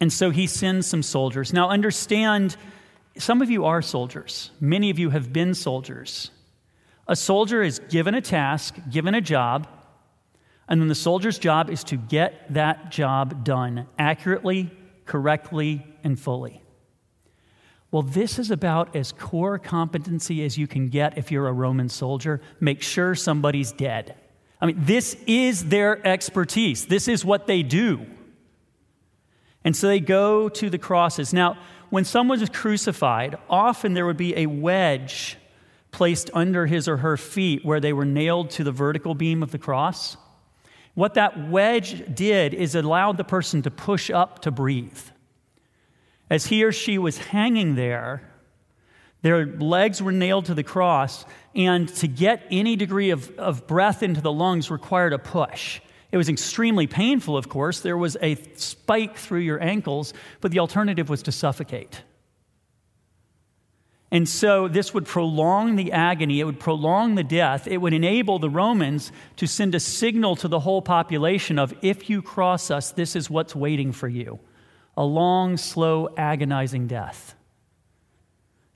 And 0.00 0.12
so 0.12 0.30
he 0.30 0.46
sends 0.46 0.86
some 0.86 1.02
soldiers. 1.02 1.52
Now, 1.52 1.70
understand, 1.70 2.56
some 3.16 3.42
of 3.42 3.50
you 3.50 3.64
are 3.64 3.82
soldiers, 3.82 4.50
many 4.60 4.90
of 4.90 4.98
you 4.98 5.10
have 5.10 5.32
been 5.32 5.54
soldiers. 5.54 6.30
A 7.06 7.16
soldier 7.16 7.62
is 7.62 7.78
given 7.90 8.14
a 8.14 8.20
task, 8.20 8.76
given 8.90 9.14
a 9.14 9.20
job, 9.20 9.68
and 10.68 10.80
then 10.80 10.88
the 10.88 10.94
soldier's 10.94 11.38
job 11.38 11.68
is 11.68 11.84
to 11.84 11.96
get 11.96 12.52
that 12.54 12.90
job 12.90 13.44
done 13.44 13.86
accurately, 13.98 14.70
correctly, 15.04 15.86
and 16.02 16.18
fully. 16.18 16.62
Well, 17.90 18.02
this 18.02 18.38
is 18.38 18.50
about 18.50 18.96
as 18.96 19.12
core 19.12 19.58
competency 19.58 20.44
as 20.44 20.58
you 20.58 20.66
can 20.66 20.88
get 20.88 21.16
if 21.16 21.30
you're 21.30 21.46
a 21.46 21.52
Roman 21.52 21.88
soldier. 21.88 22.40
Make 22.58 22.82
sure 22.82 23.14
somebody's 23.14 23.70
dead. 23.70 24.16
I 24.60 24.66
mean, 24.66 24.78
this 24.80 25.16
is 25.26 25.66
their 25.66 26.04
expertise, 26.06 26.86
this 26.86 27.06
is 27.06 27.24
what 27.24 27.46
they 27.46 27.62
do. 27.62 28.06
And 29.64 29.74
so 29.74 29.88
they 29.88 30.00
go 30.00 30.48
to 30.50 30.68
the 30.68 30.78
crosses. 30.78 31.32
Now, 31.32 31.56
when 31.90 32.04
someone 32.04 32.40
is 32.42 32.50
crucified, 32.50 33.36
often 33.48 33.94
there 33.94 34.06
would 34.06 34.16
be 34.16 34.36
a 34.36 34.46
wedge 34.46 35.38
placed 35.90 36.28
under 36.34 36.66
his 36.66 36.88
or 36.88 36.98
her 36.98 37.16
feet 37.16 37.64
where 37.64 37.80
they 37.80 37.92
were 37.92 38.04
nailed 38.04 38.50
to 38.50 38.64
the 38.64 38.72
vertical 38.72 39.14
beam 39.14 39.42
of 39.42 39.52
the 39.52 39.58
cross. 39.58 40.16
What 40.94 41.14
that 41.14 41.48
wedge 41.48 42.14
did 42.14 42.52
is 42.52 42.74
it 42.74 42.84
allowed 42.84 43.16
the 43.16 43.24
person 43.24 43.62
to 43.62 43.70
push 43.70 44.10
up 44.10 44.40
to 44.42 44.50
breathe. 44.50 44.98
As 46.28 46.46
he 46.46 46.64
or 46.64 46.72
she 46.72 46.98
was 46.98 47.18
hanging 47.18 47.74
there, 47.74 48.22
their 49.22 49.46
legs 49.46 50.02
were 50.02 50.12
nailed 50.12 50.46
to 50.46 50.54
the 50.54 50.62
cross, 50.62 51.24
and 51.54 51.88
to 51.96 52.06
get 52.06 52.42
any 52.50 52.76
degree 52.76 53.10
of, 53.10 53.30
of 53.38 53.66
breath 53.66 54.02
into 54.02 54.20
the 54.20 54.32
lungs 54.32 54.70
required 54.70 55.12
a 55.12 55.18
push. 55.18 55.80
It 56.14 56.16
was 56.16 56.28
extremely 56.28 56.86
painful, 56.86 57.36
of 57.36 57.48
course. 57.48 57.80
There 57.80 57.98
was 57.98 58.16
a 58.22 58.36
spike 58.54 59.16
through 59.16 59.40
your 59.40 59.60
ankles, 59.60 60.14
but 60.40 60.52
the 60.52 60.60
alternative 60.60 61.08
was 61.08 61.24
to 61.24 61.32
suffocate. 61.32 62.04
And 64.12 64.28
so 64.28 64.68
this 64.68 64.94
would 64.94 65.06
prolong 65.06 65.74
the 65.74 65.90
agony, 65.90 66.38
it 66.38 66.44
would 66.44 66.60
prolong 66.60 67.16
the 67.16 67.24
death, 67.24 67.66
it 67.66 67.78
would 67.78 67.92
enable 67.92 68.38
the 68.38 68.48
Romans 68.48 69.10
to 69.38 69.48
send 69.48 69.74
a 69.74 69.80
signal 69.80 70.36
to 70.36 70.46
the 70.46 70.60
whole 70.60 70.82
population 70.82 71.58
of 71.58 71.74
if 71.82 72.08
you 72.08 72.22
cross 72.22 72.70
us, 72.70 72.92
this 72.92 73.16
is 73.16 73.28
what's 73.28 73.56
waiting 73.56 73.90
for 73.90 74.06
you 74.06 74.38
a 74.96 75.04
long, 75.04 75.56
slow, 75.56 76.14
agonizing 76.16 76.86
death. 76.86 77.34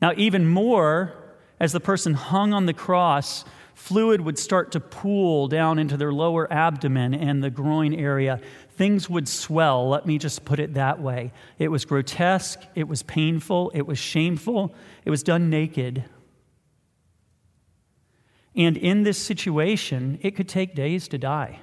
Now, 0.03 0.13
even 0.17 0.49
more, 0.49 1.15
as 1.61 1.71
the 1.71 1.79
person 1.79 2.15
hung 2.15 2.53
on 2.53 2.67
the 2.67 2.75
cross, 2.75 3.45
fluid 3.79 4.21
would 4.21 4.39
start 4.39 4.73
to 4.73 4.81
pool 4.81 5.47
down 5.47 5.79
into 5.79 5.97
their 5.97 6.13
lower 6.13 6.53
abdomen 6.53 7.15
and 7.15 7.43
the 7.43 7.49
groin 7.49 7.95
area. 7.95 8.41
Things 8.77 9.09
would 9.09 9.29
swell, 9.29 9.89
let 9.89 10.05
me 10.05 10.19
just 10.19 10.45
put 10.45 10.59
it 10.59 10.75
that 10.75 11.01
way. 11.01 11.33
It 11.61 11.69
was 11.69 11.85
grotesque, 11.85 12.61
it 12.75 12.89
was 12.89 13.05
painful, 13.05 13.71
it 13.73 13.87
was 13.87 13.97
shameful, 13.97 14.75
it 15.05 15.11
was 15.11 15.23
done 15.23 15.49
naked. 15.49 16.05
And 18.57 18.77
in 18.77 19.05
this 19.05 19.17
situation, 19.17 20.19
it 20.23 20.33
could 20.33 20.49
take 20.49 20.75
days 20.75 21.07
to 21.09 21.17
die. 21.17 21.61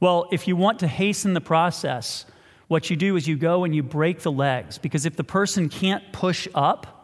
Well, 0.00 0.28
if 0.30 0.46
you 0.46 0.54
want 0.54 0.80
to 0.80 0.86
hasten 0.86 1.32
the 1.32 1.40
process, 1.40 2.26
what 2.68 2.90
you 2.90 2.94
do 2.94 3.16
is 3.16 3.26
you 3.26 3.36
go 3.36 3.64
and 3.64 3.74
you 3.74 3.82
break 3.82 4.20
the 4.20 4.30
legs, 4.30 4.76
because 4.76 5.06
if 5.06 5.16
the 5.16 5.24
person 5.24 5.70
can't 5.70 6.12
push 6.12 6.46
up, 6.54 6.99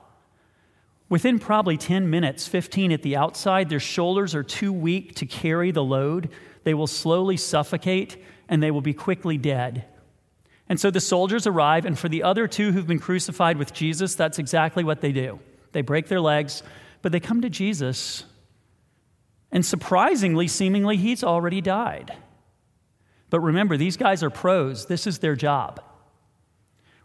Within 1.08 1.38
probably 1.38 1.76
10 1.76 2.10
minutes, 2.10 2.48
15 2.48 2.90
at 2.90 3.02
the 3.02 3.16
outside, 3.16 3.68
their 3.68 3.80
shoulders 3.80 4.34
are 4.34 4.42
too 4.42 4.72
weak 4.72 5.14
to 5.16 5.26
carry 5.26 5.70
the 5.70 5.84
load. 5.84 6.30
They 6.64 6.74
will 6.74 6.88
slowly 6.88 7.36
suffocate 7.36 8.16
and 8.48 8.62
they 8.62 8.70
will 8.70 8.80
be 8.80 8.94
quickly 8.94 9.38
dead. 9.38 9.84
And 10.68 10.80
so 10.80 10.90
the 10.90 11.00
soldiers 11.00 11.46
arrive, 11.46 11.84
and 11.84 11.96
for 11.96 12.08
the 12.08 12.24
other 12.24 12.48
two 12.48 12.72
who've 12.72 12.86
been 12.86 12.98
crucified 12.98 13.56
with 13.56 13.72
Jesus, 13.72 14.16
that's 14.16 14.38
exactly 14.38 14.82
what 14.82 15.00
they 15.00 15.12
do. 15.12 15.38
They 15.72 15.82
break 15.82 16.08
their 16.08 16.20
legs, 16.20 16.62
but 17.02 17.12
they 17.12 17.20
come 17.20 17.40
to 17.42 17.50
Jesus, 17.50 18.24
and 19.52 19.64
surprisingly, 19.64 20.48
seemingly, 20.48 20.96
he's 20.96 21.22
already 21.22 21.60
died. 21.60 22.12
But 23.30 23.40
remember, 23.40 23.76
these 23.76 23.96
guys 23.96 24.22
are 24.22 24.30
pros, 24.30 24.86
this 24.86 25.06
is 25.06 25.18
their 25.18 25.36
job. 25.36 25.80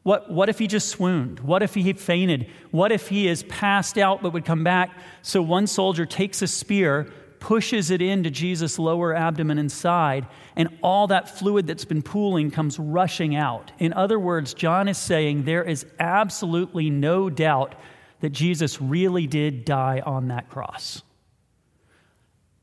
What, 0.03 0.31
what 0.31 0.49
if 0.49 0.57
he 0.57 0.67
just 0.67 0.89
swooned? 0.89 1.39
What 1.41 1.61
if 1.61 1.75
he 1.75 1.93
fainted? 1.93 2.49
What 2.71 2.91
if 2.91 3.07
he 3.07 3.27
is 3.27 3.43
passed 3.43 3.97
out 3.97 4.23
but 4.23 4.33
would 4.33 4.45
come 4.45 4.63
back? 4.63 4.97
So 5.21 5.41
one 5.41 5.67
soldier 5.67 6.05
takes 6.07 6.41
a 6.41 6.47
spear, 6.47 7.11
pushes 7.39 7.91
it 7.91 8.01
into 8.01 8.31
Jesus' 8.31 8.79
lower 8.79 9.15
abdomen 9.15 9.59
and 9.59 9.71
side, 9.71 10.25
and 10.55 10.69
all 10.81 11.07
that 11.07 11.37
fluid 11.37 11.67
that's 11.67 11.85
been 11.85 12.01
pooling 12.01 12.49
comes 12.49 12.79
rushing 12.79 13.35
out. 13.35 13.71
In 13.77 13.93
other 13.93 14.19
words, 14.19 14.53
John 14.55 14.87
is 14.87 14.97
saying 14.97 15.43
there 15.43 15.63
is 15.63 15.85
absolutely 15.99 16.89
no 16.89 17.29
doubt 17.29 17.75
that 18.21 18.29
Jesus 18.29 18.81
really 18.81 19.27
did 19.27 19.65
die 19.65 20.01
on 20.03 20.29
that 20.29 20.49
cross. 20.49 21.03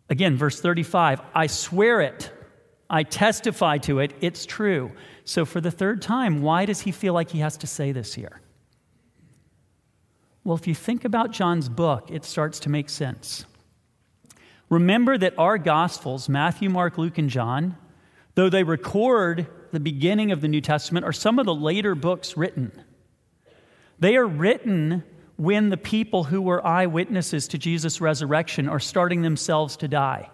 Again, 0.09 0.37
verse 0.37 0.61
35 0.61 1.21
I 1.35 1.47
swear 1.47 2.01
it, 2.01 2.33
I 2.91 3.03
testify 3.03 3.79
to 3.79 3.99
it, 4.01 4.15
it's 4.21 4.47
true. 4.47 4.93
So, 5.29 5.45
for 5.45 5.61
the 5.61 5.71
third 5.71 6.01
time, 6.01 6.41
why 6.41 6.65
does 6.65 6.81
he 6.81 6.91
feel 6.91 7.13
like 7.13 7.33
he 7.33 7.41
has 7.41 7.59
to 7.59 7.67
say 7.67 7.93
this 7.93 8.15
here? 8.15 8.41
Well, 10.43 10.57
if 10.57 10.67
you 10.67 10.75
think 10.75 11.05
about 11.05 11.33
John's 11.33 11.69
book, 11.69 12.09
it 12.11 12.25
starts 12.25 12.59
to 12.61 12.71
make 12.71 12.89
sense. 12.89 13.45
Remember 14.71 15.19
that 15.19 15.39
our 15.39 15.59
Gospels, 15.59 16.31
Matthew, 16.31 16.71
Mark, 16.71 16.97
Luke, 16.97 17.19
and 17.19 17.29
John, 17.29 17.77
though 18.37 18.49
they 18.49 18.63
record 18.63 19.47
the 19.71 19.81
beginning 19.81 20.33
of 20.33 20.41
the 20.41 20.49
New 20.49 20.63
Testament, 20.63 21.05
are 21.05 21.13
some 21.13 21.39
of 21.39 21.45
the 21.45 21.55
later 21.55 21.95
books 21.95 22.35
written. 22.39 22.73
They 23.99 24.17
are 24.17 24.27
written 24.27 25.05
when 25.37 25.69
the 25.69 25.77
people 25.77 26.25
who 26.25 26.41
were 26.41 26.67
eyewitnesses 26.67 27.49
to 27.49 27.59
Jesus' 27.59 28.01
resurrection 28.01 28.67
are 28.67 28.81
starting 28.81 29.21
themselves 29.21 29.77
to 29.77 29.89
die. 29.89 30.31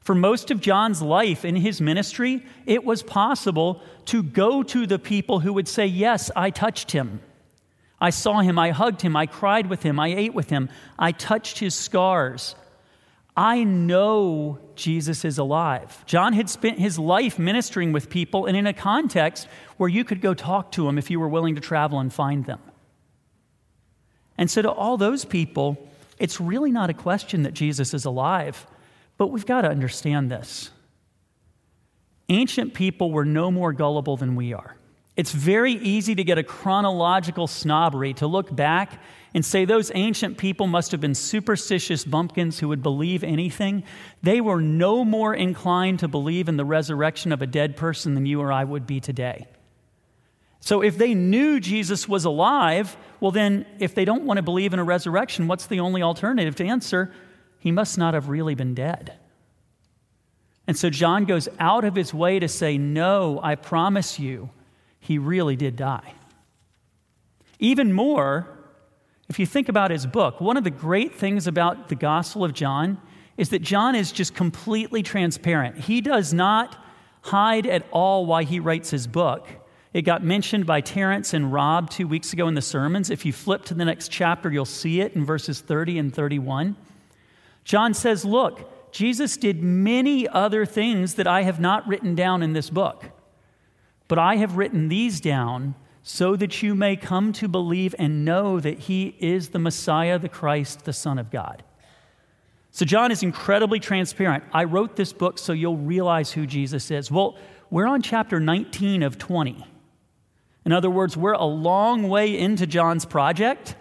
For 0.00 0.14
most 0.14 0.50
of 0.50 0.60
John's 0.60 1.02
life 1.02 1.44
in 1.44 1.56
his 1.56 1.80
ministry, 1.80 2.44
it 2.66 2.84
was 2.84 3.02
possible 3.02 3.82
to 4.06 4.22
go 4.22 4.62
to 4.62 4.86
the 4.86 4.98
people 4.98 5.40
who 5.40 5.52
would 5.52 5.68
say, 5.68 5.86
Yes, 5.86 6.30
I 6.34 6.50
touched 6.50 6.92
him. 6.92 7.20
I 8.00 8.10
saw 8.10 8.40
him. 8.40 8.58
I 8.58 8.70
hugged 8.70 9.02
him. 9.02 9.14
I 9.14 9.26
cried 9.26 9.68
with 9.68 9.82
him. 9.82 10.00
I 10.00 10.08
ate 10.08 10.34
with 10.34 10.48
him. 10.48 10.70
I 10.98 11.12
touched 11.12 11.58
his 11.58 11.74
scars. 11.74 12.54
I 13.36 13.62
know 13.62 14.58
Jesus 14.74 15.24
is 15.24 15.38
alive. 15.38 16.04
John 16.06 16.32
had 16.32 16.48
spent 16.50 16.78
his 16.78 16.98
life 16.98 17.38
ministering 17.38 17.92
with 17.92 18.10
people 18.10 18.46
and 18.46 18.56
in 18.56 18.66
a 18.66 18.72
context 18.72 19.48
where 19.76 19.88
you 19.88 20.04
could 20.04 20.20
go 20.20 20.34
talk 20.34 20.72
to 20.72 20.86
them 20.86 20.98
if 20.98 21.10
you 21.10 21.20
were 21.20 21.28
willing 21.28 21.54
to 21.54 21.60
travel 21.60 22.00
and 22.00 22.12
find 22.12 22.46
them. 22.46 22.60
And 24.36 24.50
so, 24.50 24.62
to 24.62 24.70
all 24.70 24.96
those 24.96 25.26
people, 25.26 25.86
it's 26.18 26.40
really 26.40 26.72
not 26.72 26.90
a 26.90 26.94
question 26.94 27.42
that 27.42 27.52
Jesus 27.52 27.92
is 27.92 28.06
alive. 28.06 28.66
But 29.20 29.26
we've 29.26 29.44
got 29.44 29.60
to 29.62 29.68
understand 29.68 30.30
this. 30.30 30.70
Ancient 32.30 32.72
people 32.72 33.12
were 33.12 33.26
no 33.26 33.50
more 33.50 33.74
gullible 33.74 34.16
than 34.16 34.34
we 34.34 34.54
are. 34.54 34.76
It's 35.14 35.30
very 35.30 35.74
easy 35.74 36.14
to 36.14 36.24
get 36.24 36.38
a 36.38 36.42
chronological 36.42 37.46
snobbery, 37.46 38.14
to 38.14 38.26
look 38.26 38.56
back 38.56 38.98
and 39.34 39.44
say 39.44 39.66
those 39.66 39.92
ancient 39.94 40.38
people 40.38 40.66
must 40.66 40.90
have 40.92 41.02
been 41.02 41.14
superstitious 41.14 42.02
bumpkins 42.02 42.60
who 42.60 42.68
would 42.68 42.82
believe 42.82 43.22
anything. 43.22 43.84
They 44.22 44.40
were 44.40 44.62
no 44.62 45.04
more 45.04 45.34
inclined 45.34 45.98
to 45.98 46.08
believe 46.08 46.48
in 46.48 46.56
the 46.56 46.64
resurrection 46.64 47.30
of 47.30 47.42
a 47.42 47.46
dead 47.46 47.76
person 47.76 48.14
than 48.14 48.24
you 48.24 48.40
or 48.40 48.50
I 48.50 48.64
would 48.64 48.86
be 48.86 49.00
today. 49.00 49.46
So 50.60 50.80
if 50.80 50.96
they 50.96 51.12
knew 51.12 51.60
Jesus 51.60 52.08
was 52.08 52.24
alive, 52.24 52.96
well, 53.20 53.32
then 53.32 53.66
if 53.80 53.94
they 53.94 54.06
don't 54.06 54.24
want 54.24 54.38
to 54.38 54.42
believe 54.42 54.72
in 54.72 54.78
a 54.78 54.84
resurrection, 54.84 55.46
what's 55.46 55.66
the 55.66 55.80
only 55.80 56.00
alternative 56.00 56.56
to 56.56 56.64
answer? 56.64 57.12
He 57.60 57.70
must 57.70 57.96
not 57.96 58.14
have 58.14 58.28
really 58.28 58.56
been 58.56 58.74
dead. 58.74 59.14
And 60.66 60.76
so 60.76 60.90
John 60.90 61.24
goes 61.24 61.48
out 61.58 61.84
of 61.84 61.94
his 61.94 62.12
way 62.12 62.38
to 62.38 62.48
say, 62.48 62.78
No, 62.78 63.38
I 63.42 63.54
promise 63.54 64.18
you, 64.18 64.50
he 64.98 65.18
really 65.18 65.56
did 65.56 65.76
die. 65.76 66.14
Even 67.58 67.92
more, 67.92 68.48
if 69.28 69.38
you 69.38 69.46
think 69.46 69.68
about 69.68 69.90
his 69.90 70.06
book, 70.06 70.40
one 70.40 70.56
of 70.56 70.64
the 70.64 70.70
great 70.70 71.14
things 71.14 71.46
about 71.46 71.88
the 71.88 71.94
Gospel 71.94 72.44
of 72.44 72.52
John 72.52 73.00
is 73.36 73.50
that 73.50 73.62
John 73.62 73.94
is 73.94 74.10
just 74.10 74.34
completely 74.34 75.02
transparent. 75.02 75.76
He 75.76 76.00
does 76.00 76.32
not 76.32 76.76
hide 77.22 77.66
at 77.66 77.86
all 77.90 78.26
why 78.26 78.44
he 78.44 78.60
writes 78.60 78.90
his 78.90 79.06
book. 79.06 79.46
It 79.92 80.02
got 80.02 80.22
mentioned 80.22 80.66
by 80.66 80.80
Terrence 80.80 81.34
and 81.34 81.52
Rob 81.52 81.90
two 81.90 82.06
weeks 82.06 82.32
ago 82.32 82.48
in 82.48 82.54
the 82.54 82.62
sermons. 82.62 83.10
If 83.10 83.26
you 83.26 83.32
flip 83.32 83.64
to 83.66 83.74
the 83.74 83.84
next 83.84 84.08
chapter, 84.08 84.50
you'll 84.50 84.64
see 84.64 85.00
it 85.00 85.14
in 85.14 85.24
verses 85.24 85.60
30 85.60 85.98
and 85.98 86.14
31. 86.14 86.76
John 87.70 87.94
says, 87.94 88.24
Look, 88.24 88.68
Jesus 88.90 89.36
did 89.36 89.62
many 89.62 90.26
other 90.26 90.66
things 90.66 91.14
that 91.14 91.28
I 91.28 91.42
have 91.42 91.60
not 91.60 91.86
written 91.86 92.16
down 92.16 92.42
in 92.42 92.52
this 92.52 92.68
book, 92.68 93.12
but 94.08 94.18
I 94.18 94.38
have 94.38 94.56
written 94.56 94.88
these 94.88 95.20
down 95.20 95.76
so 96.02 96.34
that 96.34 96.64
you 96.64 96.74
may 96.74 96.96
come 96.96 97.32
to 97.34 97.46
believe 97.46 97.94
and 97.96 98.24
know 98.24 98.58
that 98.58 98.80
he 98.80 99.14
is 99.20 99.50
the 99.50 99.60
Messiah, 99.60 100.18
the 100.18 100.28
Christ, 100.28 100.84
the 100.84 100.92
Son 100.92 101.16
of 101.16 101.30
God. 101.30 101.62
So, 102.72 102.84
John 102.84 103.12
is 103.12 103.22
incredibly 103.22 103.78
transparent. 103.78 104.42
I 104.52 104.64
wrote 104.64 104.96
this 104.96 105.12
book 105.12 105.38
so 105.38 105.52
you'll 105.52 105.76
realize 105.76 106.32
who 106.32 106.46
Jesus 106.46 106.90
is. 106.90 107.08
Well, 107.08 107.38
we're 107.70 107.86
on 107.86 108.02
chapter 108.02 108.40
19 108.40 109.04
of 109.04 109.16
20. 109.16 109.64
In 110.64 110.72
other 110.72 110.90
words, 110.90 111.16
we're 111.16 111.34
a 111.34 111.44
long 111.44 112.08
way 112.08 112.36
into 112.36 112.66
John's 112.66 113.04
project. 113.04 113.76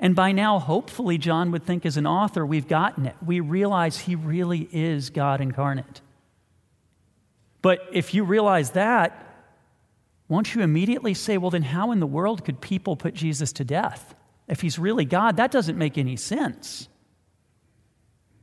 And 0.00 0.14
by 0.14 0.32
now, 0.32 0.58
hopefully, 0.58 1.18
John 1.18 1.50
would 1.50 1.64
think 1.64 1.84
as 1.84 1.96
an 1.96 2.06
author, 2.06 2.46
we've 2.46 2.68
gotten 2.68 3.06
it. 3.06 3.16
We 3.24 3.40
realize 3.40 3.98
he 3.98 4.14
really 4.14 4.68
is 4.72 5.10
God 5.10 5.40
incarnate. 5.40 6.00
But 7.62 7.80
if 7.92 8.14
you 8.14 8.22
realize 8.22 8.72
that, 8.72 9.24
won't 10.28 10.54
you 10.54 10.62
immediately 10.62 11.14
say, 11.14 11.38
well, 11.38 11.50
then 11.50 11.62
how 11.62 11.90
in 11.90 12.00
the 12.00 12.06
world 12.06 12.44
could 12.44 12.60
people 12.60 12.96
put 12.96 13.14
Jesus 13.14 13.52
to 13.54 13.64
death? 13.64 14.14
If 14.46 14.60
he's 14.60 14.78
really 14.78 15.04
God, 15.04 15.36
that 15.38 15.50
doesn't 15.50 15.76
make 15.76 15.98
any 15.98 16.16
sense. 16.16 16.88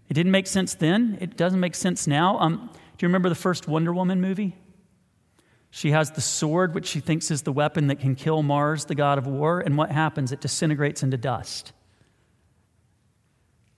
It 0.09 0.13
didn't 0.13 0.31
make 0.31 0.47
sense 0.47 0.75
then. 0.75 1.17
It 1.21 1.38
doesn't 1.38 1.59
make 1.59 1.75
sense 1.75 2.05
now. 2.05 2.38
Um, 2.39 2.69
do 2.97 3.05
you 3.05 3.07
remember 3.07 3.29
the 3.29 3.35
first 3.35 3.67
Wonder 3.67 3.93
Woman 3.93 4.21
movie? 4.21 4.55
She 5.75 5.91
has 5.91 6.12
the 6.12 6.22
sword, 6.22 6.74
which 6.74 6.86
she 6.86 7.01
thinks 7.01 7.29
is 7.29 7.41
the 7.41 7.51
weapon 7.51 7.88
that 7.88 8.00
can 8.00 8.15
kill 8.15 8.41
Mars, 8.41 8.86
the 8.86 8.96
god 8.96 9.17
of 9.17 9.27
war. 9.27 9.60
And 9.60 9.77
what 9.77 9.91
happens? 9.91 10.32
It 10.32 10.39
disintegrates 10.39 11.03
into 11.03 11.17
dust. 11.17 11.74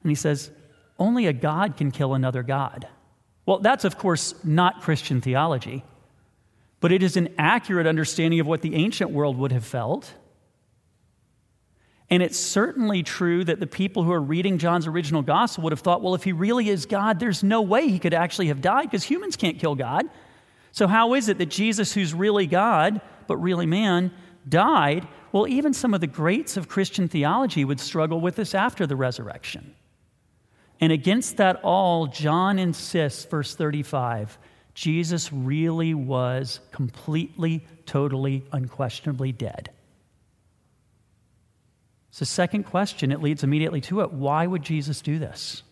And 0.04 0.12
he 0.12 0.16
says, 0.16 0.52
Only 1.00 1.26
a 1.26 1.34
God 1.34 1.76
can 1.76 1.90
kill 1.90 2.14
another 2.14 2.44
God. 2.44 2.88
Well, 3.48 3.58
that's, 3.58 3.84
of 3.84 3.98
course, 3.98 4.36
not 4.44 4.84
Christian 4.84 5.22
theology, 5.22 5.84
but 6.82 6.92
it 6.92 7.02
is 7.02 7.18
an 7.18 7.34
accurate 7.40 7.88
understanding 7.88 8.40
of 8.40 8.46
what 8.46 8.62
the 8.62 8.76
ancient 8.76 9.10
world 9.10 9.36
would 9.40 9.52
have 9.52 9.66
felt. 9.66 10.14
And 12.12 12.22
it's 12.22 12.38
certainly 12.38 13.02
true 13.02 13.44
that 13.44 13.60
the 13.60 13.66
people 13.66 14.04
who 14.04 14.12
are 14.12 14.22
reading 14.22 14.60
John's 14.60 14.86
original 14.86 15.24
gospel 15.24 15.64
would 15.64 15.74
have 15.74 15.80
thought, 15.80 16.04
well, 16.04 16.14
if 16.14 16.24
he 16.24 16.32
really 16.32 16.70
is 16.70 16.86
God, 16.86 17.20
there's 17.20 17.44
no 17.44 17.64
way 17.64 17.90
he 17.90 17.98
could 17.98 18.14
actually 18.14 18.50
have 18.50 18.62
died 18.62 18.84
because 18.84 19.04
humans 19.04 19.36
can't 19.36 19.58
kill 19.58 19.74
God. 19.74 20.08
So, 20.78 20.86
how 20.86 21.16
is 21.16 21.28
it 21.28 21.40
that 21.40 21.48
Jesus, 21.48 21.92
who's 21.92 22.14
really 22.14 22.46
God, 22.46 23.02
but 23.26 23.38
really 23.38 23.66
man, 23.66 24.12
died? 24.48 25.08
Well, 25.32 25.48
even 25.48 25.74
some 25.74 25.96
of 25.96 26.02
the 26.02 26.06
greats 26.06 26.56
of 26.56 26.68
Christian 26.68 27.08
theology 27.08 27.66
would 27.66 27.80
struggle 27.80 28.22
with 28.22 28.36
this 28.36 28.54
after 28.54 28.86
the 28.86 28.96
resurrection. 28.96 29.74
And 30.80 30.92
against 30.92 31.38
that 31.38 31.62
all, 31.64 32.06
John 32.06 32.60
insists, 32.60 33.26
verse 33.26 33.56
35, 33.56 34.38
Jesus 34.76 35.34
really 35.34 35.96
was 35.96 36.60
completely, 36.72 37.66
totally, 37.88 38.44
unquestionably 38.52 39.32
dead. 39.32 39.72
So, 42.12 42.24
second 42.24 42.66
question, 42.66 43.12
it 43.12 43.20
leads 43.20 43.44
immediately 43.44 43.82
to 43.82 44.02
it. 44.02 44.14
Why 44.14 44.46
would 44.46 44.62
Jesus 44.62 45.02
do 45.02 45.18
this? 45.18 45.64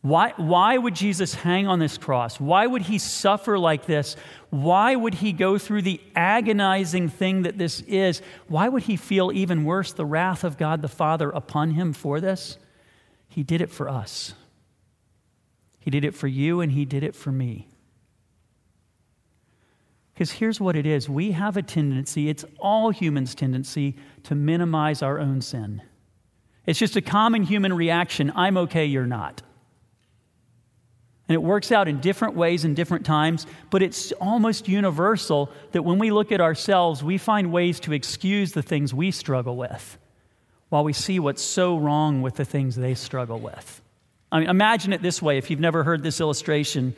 Why, 0.00 0.32
why 0.36 0.78
would 0.78 0.94
Jesus 0.94 1.34
hang 1.34 1.66
on 1.66 1.80
this 1.80 1.98
cross? 1.98 2.38
Why 2.38 2.66
would 2.66 2.82
he 2.82 2.98
suffer 2.98 3.58
like 3.58 3.86
this? 3.86 4.14
Why 4.50 4.94
would 4.94 5.14
he 5.14 5.32
go 5.32 5.58
through 5.58 5.82
the 5.82 6.00
agonizing 6.14 7.08
thing 7.08 7.42
that 7.42 7.58
this 7.58 7.80
is? 7.80 8.22
Why 8.46 8.68
would 8.68 8.84
he 8.84 8.96
feel 8.96 9.32
even 9.32 9.64
worse 9.64 9.92
the 9.92 10.06
wrath 10.06 10.44
of 10.44 10.56
God 10.56 10.82
the 10.82 10.88
Father 10.88 11.30
upon 11.30 11.72
him 11.72 11.92
for 11.92 12.20
this? 12.20 12.58
He 13.28 13.42
did 13.42 13.60
it 13.60 13.70
for 13.70 13.88
us. 13.88 14.34
He 15.80 15.90
did 15.90 16.04
it 16.04 16.14
for 16.14 16.28
you, 16.28 16.60
and 16.60 16.72
he 16.72 16.84
did 16.84 17.02
it 17.02 17.16
for 17.16 17.32
me. 17.32 17.68
Because 20.14 20.32
here's 20.32 20.60
what 20.60 20.76
it 20.76 20.86
is 20.86 21.08
we 21.08 21.32
have 21.32 21.56
a 21.56 21.62
tendency, 21.62 22.28
it's 22.28 22.44
all 22.58 22.90
humans' 22.90 23.34
tendency, 23.34 23.96
to 24.24 24.34
minimize 24.34 25.02
our 25.02 25.18
own 25.18 25.40
sin. 25.40 25.82
It's 26.66 26.78
just 26.78 26.96
a 26.96 27.00
common 27.00 27.42
human 27.42 27.72
reaction 27.72 28.32
I'm 28.34 28.56
okay, 28.58 28.84
you're 28.84 29.06
not. 29.06 29.42
And 31.28 31.34
it 31.34 31.42
works 31.42 31.70
out 31.70 31.88
in 31.88 32.00
different 32.00 32.34
ways 32.34 32.64
in 32.64 32.74
different 32.74 33.04
times, 33.04 33.46
but 33.70 33.82
it's 33.82 34.12
almost 34.12 34.66
universal 34.66 35.50
that 35.72 35.82
when 35.82 35.98
we 35.98 36.10
look 36.10 36.32
at 36.32 36.40
ourselves, 36.40 37.04
we 37.04 37.18
find 37.18 37.52
ways 37.52 37.80
to 37.80 37.92
excuse 37.92 38.52
the 38.52 38.62
things 38.62 38.94
we 38.94 39.10
struggle 39.10 39.56
with 39.56 39.98
while 40.70 40.84
we 40.84 40.92
see 40.92 41.18
what's 41.18 41.42
so 41.42 41.76
wrong 41.76 42.22
with 42.22 42.34
the 42.36 42.44
things 42.44 42.76
they 42.76 42.94
struggle 42.94 43.38
with. 43.38 43.82
I 44.32 44.40
mean, 44.40 44.48
imagine 44.48 44.92
it 44.92 45.02
this 45.02 45.20
way 45.20 45.38
if 45.38 45.50
you've 45.50 45.60
never 45.60 45.84
heard 45.84 46.02
this 46.02 46.20
illustration. 46.20 46.94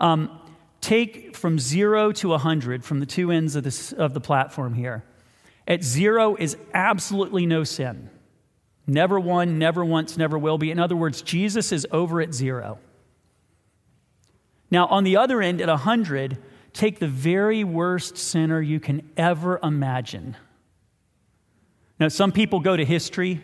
Um, 0.00 0.40
take 0.80 1.36
from 1.36 1.58
zero 1.58 2.12
to 2.12 2.28
100 2.28 2.84
from 2.84 3.00
the 3.00 3.06
two 3.06 3.30
ends 3.30 3.56
of, 3.56 3.64
this, 3.64 3.92
of 3.92 4.14
the 4.14 4.20
platform 4.20 4.74
here. 4.74 5.04
At 5.66 5.82
zero 5.84 6.36
is 6.36 6.56
absolutely 6.74 7.46
no 7.46 7.64
sin. 7.64 8.10
Never 8.86 9.18
one, 9.18 9.58
never 9.58 9.84
once, 9.84 10.16
never 10.16 10.36
will 10.38 10.58
be. 10.58 10.72
In 10.72 10.80
other 10.80 10.96
words, 10.96 11.22
Jesus 11.22 11.70
is 11.70 11.86
over 11.92 12.20
at 12.20 12.34
zero. 12.34 12.78
Now, 14.72 14.86
on 14.86 15.04
the 15.04 15.18
other 15.18 15.42
end, 15.42 15.60
at 15.60 15.68
100, 15.68 16.38
take 16.72 16.98
the 16.98 17.06
very 17.06 17.62
worst 17.62 18.16
sinner 18.16 18.58
you 18.58 18.80
can 18.80 19.10
ever 19.18 19.60
imagine. 19.62 20.34
Now, 22.00 22.08
some 22.08 22.32
people 22.32 22.58
go 22.58 22.74
to 22.74 22.84
history 22.84 23.42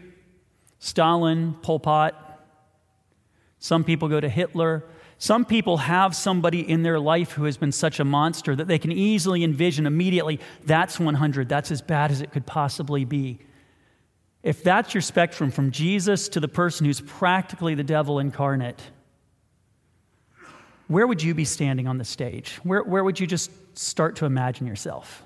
Stalin, 0.79 1.55
Pol 1.61 1.81
Pot. 1.81 2.41
Some 3.59 3.85
people 3.85 4.09
go 4.09 4.21
to 4.21 4.29
Hitler. 4.29 4.85
Some 5.19 5.45
people 5.45 5.79
have 5.79 6.17
somebody 6.17 6.61
in 6.61 6.83
their 6.83 6.99
life 6.99 7.33
who 7.33 7.45
has 7.45 7.59
been 7.59 7.73
such 7.73 8.01
a 8.01 8.05
monster 8.05 8.57
that 8.57 8.69
they 8.69 8.79
can 8.79 8.93
easily 8.93 9.45
envision 9.45 9.87
immediately 9.87 10.41
that's 10.65 10.99
100. 10.99 11.49
That's 11.49 11.71
as 11.71 11.83
bad 11.83 12.11
as 12.11 12.23
it 12.23 12.31
could 12.31 12.47
possibly 12.47 13.05
be. 13.05 13.41
If 14.43 14.63
that's 14.63 14.95
your 14.95 15.03
spectrum 15.03 15.51
from 15.51 15.73
Jesus 15.73 16.29
to 16.31 16.41
the 16.41 16.49
person 16.49 16.87
who's 16.87 17.01
practically 17.01 17.75
the 17.75 17.85
devil 17.85 18.19
incarnate, 18.19 18.81
where 20.89 21.07
would 21.07 21.23
you 21.23 21.35
be 21.35 21.45
standing 21.45 21.87
on 21.87 21.99
the 21.99 22.05
stage? 22.05 22.59
Where, 22.63 22.83
where 22.83 23.05
would 23.05 23.21
you 23.21 23.27
just 23.27 23.51
start 23.79 24.17
to 24.17 24.27
imagine 24.27 24.67
yourself? 24.67 25.23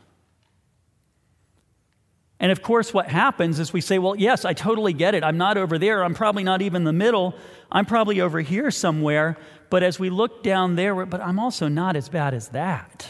And 2.40 2.50
of 2.50 2.60
course, 2.60 2.92
what 2.92 3.06
happens 3.06 3.60
is 3.60 3.72
we 3.72 3.80
say, 3.80 4.00
well, 4.00 4.16
yes, 4.16 4.44
I 4.44 4.52
totally 4.52 4.92
get 4.92 5.14
it. 5.14 5.22
I'm 5.22 5.38
not 5.38 5.56
over 5.56 5.78
there. 5.78 6.02
I'm 6.02 6.14
probably 6.14 6.42
not 6.42 6.60
even 6.60 6.82
the 6.82 6.92
middle. 6.92 7.36
I'm 7.70 7.86
probably 7.86 8.20
over 8.20 8.40
here 8.40 8.72
somewhere. 8.72 9.38
But 9.70 9.84
as 9.84 10.00
we 10.00 10.10
look 10.10 10.42
down 10.42 10.74
there, 10.74 11.06
but 11.06 11.20
I'm 11.20 11.38
also 11.38 11.68
not 11.68 11.94
as 11.94 12.08
bad 12.08 12.34
as 12.34 12.48
that. 12.48 13.06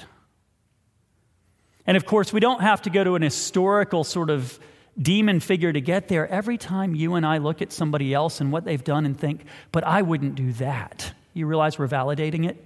And 1.86 1.96
of 1.96 2.04
course, 2.04 2.30
we 2.30 2.40
don't 2.40 2.60
have 2.60 2.82
to 2.82 2.90
go 2.90 3.02
to 3.02 3.14
an 3.14 3.22
historical 3.22 4.04
sort 4.04 4.28
of 4.28 4.60
demon 5.00 5.40
figure 5.40 5.72
to 5.72 5.80
get 5.80 6.08
there. 6.08 6.28
Every 6.28 6.58
time 6.58 6.94
you 6.94 7.14
and 7.14 7.24
I 7.24 7.38
look 7.38 7.62
at 7.62 7.72
somebody 7.72 8.12
else 8.12 8.42
and 8.42 8.52
what 8.52 8.66
they've 8.66 8.84
done 8.84 9.06
and 9.06 9.18
think, 9.18 9.46
but 9.72 9.82
I 9.82 10.02
wouldn't 10.02 10.34
do 10.34 10.52
that. 10.52 11.14
You 11.32 11.46
realize 11.46 11.78
we're 11.78 11.88
validating 11.88 12.48
it? 12.48 12.62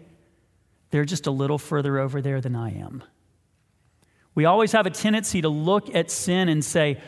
They're 0.91 1.05
just 1.05 1.27
a 1.27 1.31
little 1.31 1.59
further 1.59 1.99
over 1.99 2.21
there 2.23 2.41
than 2.41 2.57
I 2.57 2.71
am. 2.79 3.03
We 4.35 4.45
always 4.45 4.73
have 4.73 4.87
a 4.87 4.91
tendency 4.91 5.41
to 5.43 5.49
look 5.49 5.95
at 5.95 6.11
sin 6.11 6.49
and 6.49 6.65
say, 6.65 7.01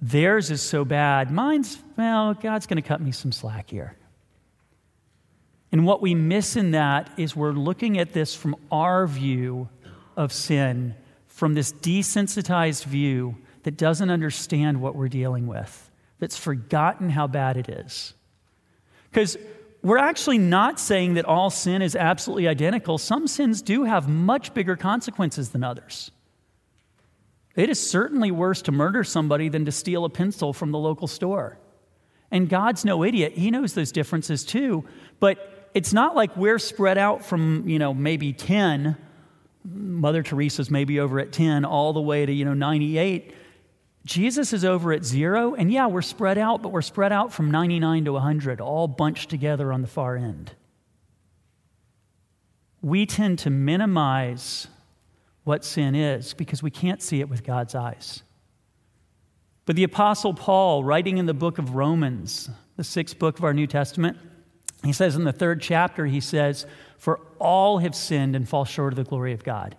theirs 0.00 0.50
is 0.50 0.62
so 0.62 0.84
bad. 0.84 1.30
Mine's, 1.30 1.78
well, 1.96 2.34
God's 2.34 2.66
going 2.66 2.82
to 2.82 2.86
cut 2.86 3.00
me 3.00 3.12
some 3.12 3.30
slack 3.30 3.70
here. 3.70 3.96
And 5.70 5.86
what 5.86 6.02
we 6.02 6.14
miss 6.14 6.56
in 6.56 6.72
that 6.72 7.10
is 7.16 7.34
we're 7.34 7.52
looking 7.52 7.98
at 7.98 8.12
this 8.12 8.34
from 8.34 8.56
our 8.70 9.06
view 9.06 9.68
of 10.16 10.32
sin, 10.32 10.94
from 11.26 11.54
this 11.54 11.72
desensitized 11.72 12.84
view 12.84 13.36
that 13.62 13.76
doesn't 13.76 14.10
understand 14.10 14.80
what 14.80 14.96
we're 14.96 15.08
dealing 15.08 15.46
with, 15.46 15.90
that's 16.18 16.36
forgotten 16.36 17.10
how 17.10 17.26
bad 17.26 17.56
it 17.56 17.68
is. 17.68 18.14
Because 19.10 19.36
we're 19.82 19.98
actually 19.98 20.38
not 20.38 20.78
saying 20.78 21.14
that 21.14 21.24
all 21.24 21.50
sin 21.50 21.82
is 21.82 21.96
absolutely 21.96 22.46
identical. 22.46 22.98
Some 22.98 23.26
sins 23.26 23.62
do 23.62 23.84
have 23.84 24.08
much 24.08 24.54
bigger 24.54 24.76
consequences 24.76 25.50
than 25.50 25.64
others. 25.64 26.12
It 27.56 27.68
is 27.68 27.78
certainly 27.78 28.30
worse 28.30 28.62
to 28.62 28.72
murder 28.72 29.04
somebody 29.04 29.48
than 29.48 29.64
to 29.64 29.72
steal 29.72 30.04
a 30.04 30.08
pencil 30.08 30.52
from 30.52 30.70
the 30.70 30.78
local 30.78 31.06
store. 31.06 31.58
And 32.30 32.48
God's 32.48 32.84
no 32.84 33.04
idiot. 33.04 33.34
He 33.34 33.50
knows 33.50 33.74
those 33.74 33.92
differences 33.92 34.44
too. 34.44 34.84
But 35.20 35.70
it's 35.74 35.92
not 35.92 36.14
like 36.14 36.36
we're 36.36 36.58
spread 36.58 36.96
out 36.96 37.24
from, 37.24 37.68
you 37.68 37.78
know, 37.78 37.92
maybe 37.92 38.32
10. 38.32 38.96
Mother 39.64 40.22
Teresa's 40.22 40.70
maybe 40.70 40.98
over 40.98 41.20
at 41.20 41.32
10 41.32 41.64
all 41.64 41.92
the 41.92 42.00
way 42.00 42.24
to, 42.24 42.32
you 42.32 42.44
know, 42.44 42.54
98. 42.54 43.34
Jesus 44.04 44.52
is 44.52 44.64
over 44.64 44.92
at 44.92 45.04
zero. 45.04 45.54
And 45.54 45.70
yeah, 45.70 45.86
we're 45.86 46.02
spread 46.02 46.38
out, 46.38 46.62
but 46.62 46.70
we're 46.70 46.82
spread 46.82 47.12
out 47.12 47.32
from 47.32 47.50
99 47.50 48.06
to 48.06 48.12
100, 48.12 48.60
all 48.60 48.88
bunched 48.88 49.30
together 49.30 49.72
on 49.72 49.82
the 49.82 49.88
far 49.88 50.16
end. 50.16 50.52
We 52.80 53.06
tend 53.06 53.38
to 53.40 53.50
minimize 53.50 54.66
what 55.44 55.64
sin 55.64 55.94
is 55.94 56.34
because 56.34 56.62
we 56.62 56.70
can't 56.70 57.00
see 57.00 57.20
it 57.20 57.28
with 57.28 57.44
God's 57.44 57.74
eyes. 57.74 58.22
But 59.66 59.76
the 59.76 59.84
Apostle 59.84 60.34
Paul, 60.34 60.82
writing 60.82 61.18
in 61.18 61.26
the 61.26 61.34
book 61.34 61.58
of 61.58 61.74
Romans, 61.76 62.50
the 62.76 62.84
sixth 62.84 63.18
book 63.18 63.38
of 63.38 63.44
our 63.44 63.54
New 63.54 63.68
Testament, 63.68 64.18
he 64.84 64.92
says 64.92 65.14
in 65.14 65.22
the 65.22 65.32
third 65.32 65.60
chapter, 65.60 66.06
he 66.06 66.20
says, 66.20 66.66
For 66.98 67.20
all 67.38 67.78
have 67.78 67.94
sinned 67.94 68.34
and 68.34 68.48
fall 68.48 68.64
short 68.64 68.92
of 68.92 68.96
the 68.96 69.04
glory 69.04 69.32
of 69.32 69.44
God. 69.44 69.76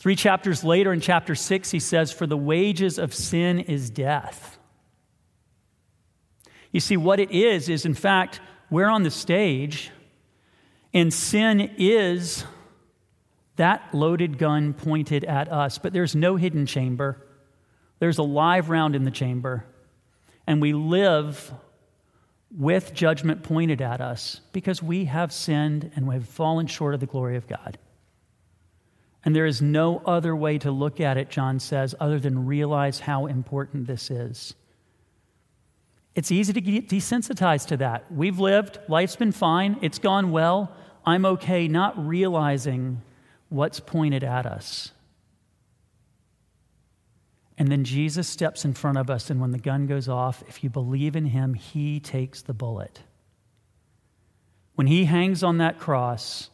Three 0.00 0.16
chapters 0.16 0.64
later, 0.64 0.94
in 0.94 1.00
chapter 1.00 1.34
six, 1.34 1.70
he 1.70 1.78
says, 1.78 2.10
For 2.10 2.26
the 2.26 2.36
wages 2.36 2.98
of 2.98 3.14
sin 3.14 3.60
is 3.60 3.90
death. 3.90 4.58
You 6.72 6.80
see, 6.80 6.96
what 6.96 7.20
it 7.20 7.30
is, 7.30 7.68
is 7.68 7.84
in 7.84 7.92
fact, 7.92 8.40
we're 8.70 8.88
on 8.88 9.02
the 9.02 9.10
stage, 9.10 9.90
and 10.94 11.12
sin 11.12 11.74
is 11.76 12.44
that 13.56 13.92
loaded 13.92 14.38
gun 14.38 14.72
pointed 14.72 15.22
at 15.24 15.52
us, 15.52 15.76
but 15.76 15.92
there's 15.92 16.16
no 16.16 16.36
hidden 16.36 16.64
chamber. 16.64 17.26
There's 17.98 18.16
a 18.16 18.22
live 18.22 18.70
round 18.70 18.96
in 18.96 19.04
the 19.04 19.10
chamber, 19.10 19.66
and 20.46 20.62
we 20.62 20.72
live 20.72 21.52
with 22.56 22.94
judgment 22.94 23.42
pointed 23.42 23.82
at 23.82 24.00
us 24.00 24.40
because 24.52 24.82
we 24.82 25.04
have 25.04 25.30
sinned 25.30 25.92
and 25.94 26.08
we 26.08 26.14
have 26.14 26.26
fallen 26.26 26.66
short 26.66 26.94
of 26.94 27.00
the 27.00 27.06
glory 27.06 27.36
of 27.36 27.46
God. 27.46 27.76
And 29.24 29.36
there 29.36 29.46
is 29.46 29.60
no 29.60 29.98
other 30.06 30.34
way 30.34 30.58
to 30.58 30.70
look 30.70 31.00
at 31.00 31.16
it, 31.16 31.28
John 31.28 31.58
says, 31.60 31.94
other 32.00 32.18
than 32.18 32.46
realize 32.46 33.00
how 33.00 33.26
important 33.26 33.86
this 33.86 34.10
is. 34.10 34.54
It's 36.14 36.32
easy 36.32 36.52
to 36.52 36.60
get 36.60 36.88
desensitized 36.88 37.68
to 37.68 37.76
that. 37.78 38.10
We've 38.10 38.38
lived, 38.38 38.78
life's 38.88 39.16
been 39.16 39.32
fine, 39.32 39.78
it's 39.82 39.98
gone 39.98 40.32
well, 40.32 40.74
I'm 41.04 41.24
okay, 41.24 41.68
not 41.68 42.06
realizing 42.06 43.02
what's 43.48 43.80
pointed 43.80 44.24
at 44.24 44.46
us. 44.46 44.92
And 47.56 47.68
then 47.68 47.84
Jesus 47.84 48.26
steps 48.26 48.64
in 48.64 48.72
front 48.72 48.96
of 48.96 49.10
us, 49.10 49.28
and 49.28 49.38
when 49.38 49.50
the 49.50 49.58
gun 49.58 49.86
goes 49.86 50.08
off, 50.08 50.42
if 50.48 50.64
you 50.64 50.70
believe 50.70 51.14
in 51.14 51.26
him, 51.26 51.52
he 51.52 52.00
takes 52.00 52.40
the 52.40 52.54
bullet. 52.54 53.02
When 54.76 54.86
he 54.86 55.04
hangs 55.04 55.42
on 55.42 55.58
that 55.58 55.78
cross, 55.78 56.48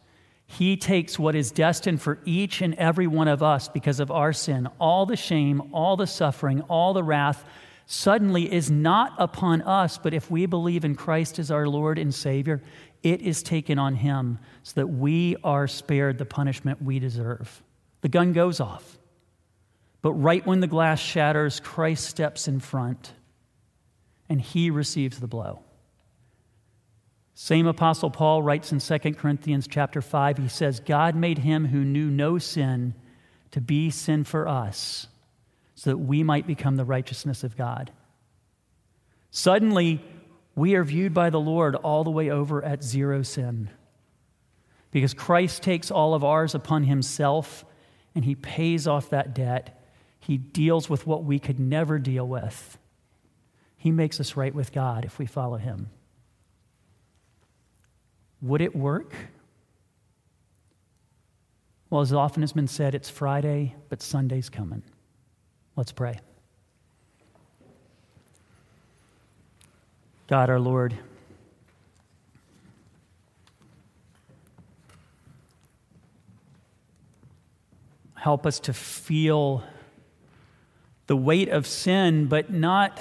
he 0.46 0.76
takes 0.76 1.18
what 1.18 1.34
is 1.34 1.50
destined 1.50 2.00
for 2.00 2.20
each 2.24 2.62
and 2.62 2.74
every 2.74 3.06
one 3.06 3.28
of 3.28 3.42
us 3.42 3.68
because 3.68 3.98
of 3.98 4.10
our 4.10 4.32
sin, 4.32 4.68
all 4.78 5.04
the 5.04 5.16
shame, 5.16 5.60
all 5.72 5.96
the 5.96 6.06
suffering, 6.06 6.62
all 6.62 6.94
the 6.94 7.02
wrath, 7.02 7.44
suddenly 7.86 8.52
is 8.52 8.70
not 8.70 9.12
upon 9.18 9.62
us, 9.62 9.98
but 9.98 10.14
if 10.14 10.30
we 10.30 10.46
believe 10.46 10.84
in 10.84 10.94
Christ 10.94 11.38
as 11.38 11.50
our 11.50 11.68
Lord 11.68 11.98
and 11.98 12.14
Savior, 12.14 12.62
it 13.02 13.22
is 13.22 13.42
taken 13.42 13.78
on 13.78 13.94
him 13.94 14.38
so 14.62 14.80
that 14.80 14.86
we 14.86 15.36
are 15.44 15.68
spared 15.68 16.18
the 16.18 16.24
punishment 16.24 16.82
we 16.82 16.98
deserve. 16.98 17.62
The 18.00 18.08
gun 18.08 18.32
goes 18.32 18.60
off. 18.60 18.98
But 20.02 20.12
right 20.12 20.46
when 20.46 20.60
the 20.60 20.66
glass 20.66 21.00
shatters, 21.00 21.58
Christ 21.58 22.04
steps 22.04 22.46
in 22.46 22.60
front 22.60 23.12
and 24.28 24.40
he 24.40 24.70
receives 24.70 25.18
the 25.18 25.26
blow. 25.26 25.60
Same 27.38 27.66
apostle 27.66 28.10
Paul 28.10 28.42
writes 28.42 28.72
in 28.72 28.80
2 28.80 29.12
Corinthians 29.12 29.68
chapter 29.68 30.00
5 30.00 30.38
he 30.38 30.48
says 30.48 30.80
God 30.80 31.14
made 31.14 31.38
him 31.38 31.66
who 31.66 31.84
knew 31.84 32.10
no 32.10 32.38
sin 32.38 32.94
to 33.50 33.60
be 33.60 33.90
sin 33.90 34.24
for 34.24 34.48
us 34.48 35.06
so 35.74 35.90
that 35.90 35.98
we 35.98 36.22
might 36.22 36.46
become 36.46 36.76
the 36.76 36.84
righteousness 36.86 37.44
of 37.44 37.54
God. 37.54 37.92
Suddenly 39.30 40.02
we 40.54 40.74
are 40.76 40.82
viewed 40.82 41.12
by 41.12 41.28
the 41.28 41.38
Lord 41.38 41.74
all 41.74 42.04
the 42.04 42.10
way 42.10 42.30
over 42.30 42.64
at 42.64 42.82
zero 42.82 43.22
sin. 43.22 43.68
Because 44.90 45.12
Christ 45.12 45.62
takes 45.62 45.90
all 45.90 46.14
of 46.14 46.24
ours 46.24 46.54
upon 46.54 46.84
himself 46.84 47.66
and 48.14 48.24
he 48.24 48.34
pays 48.34 48.86
off 48.86 49.10
that 49.10 49.34
debt 49.34 49.78
he 50.18 50.38
deals 50.38 50.88
with 50.88 51.06
what 51.06 51.22
we 51.22 51.38
could 51.38 51.60
never 51.60 51.98
deal 51.98 52.26
with. 52.26 52.78
He 53.76 53.92
makes 53.92 54.20
us 54.20 54.36
right 54.36 54.54
with 54.54 54.72
God 54.72 55.04
if 55.04 55.18
we 55.18 55.26
follow 55.26 55.58
Him. 55.58 55.90
Would 58.42 58.60
it 58.60 58.76
work? 58.76 59.12
Well, 61.90 62.00
as 62.00 62.12
often 62.12 62.42
has 62.42 62.52
been 62.52 62.68
said, 62.68 62.94
it's 62.94 63.08
Friday, 63.08 63.74
but 63.88 64.02
Sunday's 64.02 64.48
coming. 64.48 64.82
Let's 65.76 65.92
pray. 65.92 66.18
God, 70.26 70.50
our 70.50 70.58
Lord, 70.58 70.94
help 78.16 78.44
us 78.44 78.58
to 78.58 78.72
feel 78.72 79.62
the 81.06 81.16
weight 81.16 81.48
of 81.48 81.64
sin, 81.64 82.26
but 82.26 82.50
not 82.50 83.00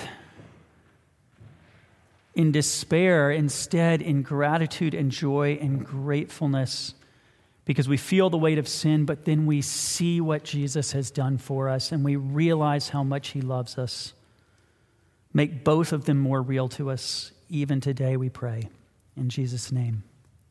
in 2.36 2.52
despair, 2.52 3.32
instead, 3.32 4.02
in 4.02 4.22
gratitude 4.22 4.94
and 4.94 5.10
joy 5.10 5.58
and 5.62 5.86
gratefulness, 5.86 6.94
because 7.64 7.88
we 7.88 7.98
feel 7.98 8.30
the 8.30 8.38
weight 8.38 8.58
of 8.58 8.68
sin, 8.68 9.06
but 9.06 9.26
then 9.26 9.46
we 9.46 9.62
see 9.62 10.22
what 10.22 10.44
Jesus 10.44 10.92
has 10.92 11.10
done 11.10 11.38
for 11.38 11.70
us 11.70 11.92
and 11.92 12.04
we 12.04 12.16
realize 12.16 12.90
how 12.90 13.04
much 13.04 13.30
He 13.30 13.42
loves 13.42 13.78
us. 13.78 14.14
Make 15.34 15.64
both 15.64 15.92
of 15.92 16.06
them 16.06 16.20
more 16.20 16.42
real 16.42 16.68
to 16.70 16.92
us, 16.92 17.32
even 17.50 17.82
today, 17.82 18.18
we 18.18 18.30
pray. 18.30 18.70
In 19.18 19.30
Jesus' 19.30 19.72
name, 19.72 20.04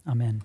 amen. 0.07 0.43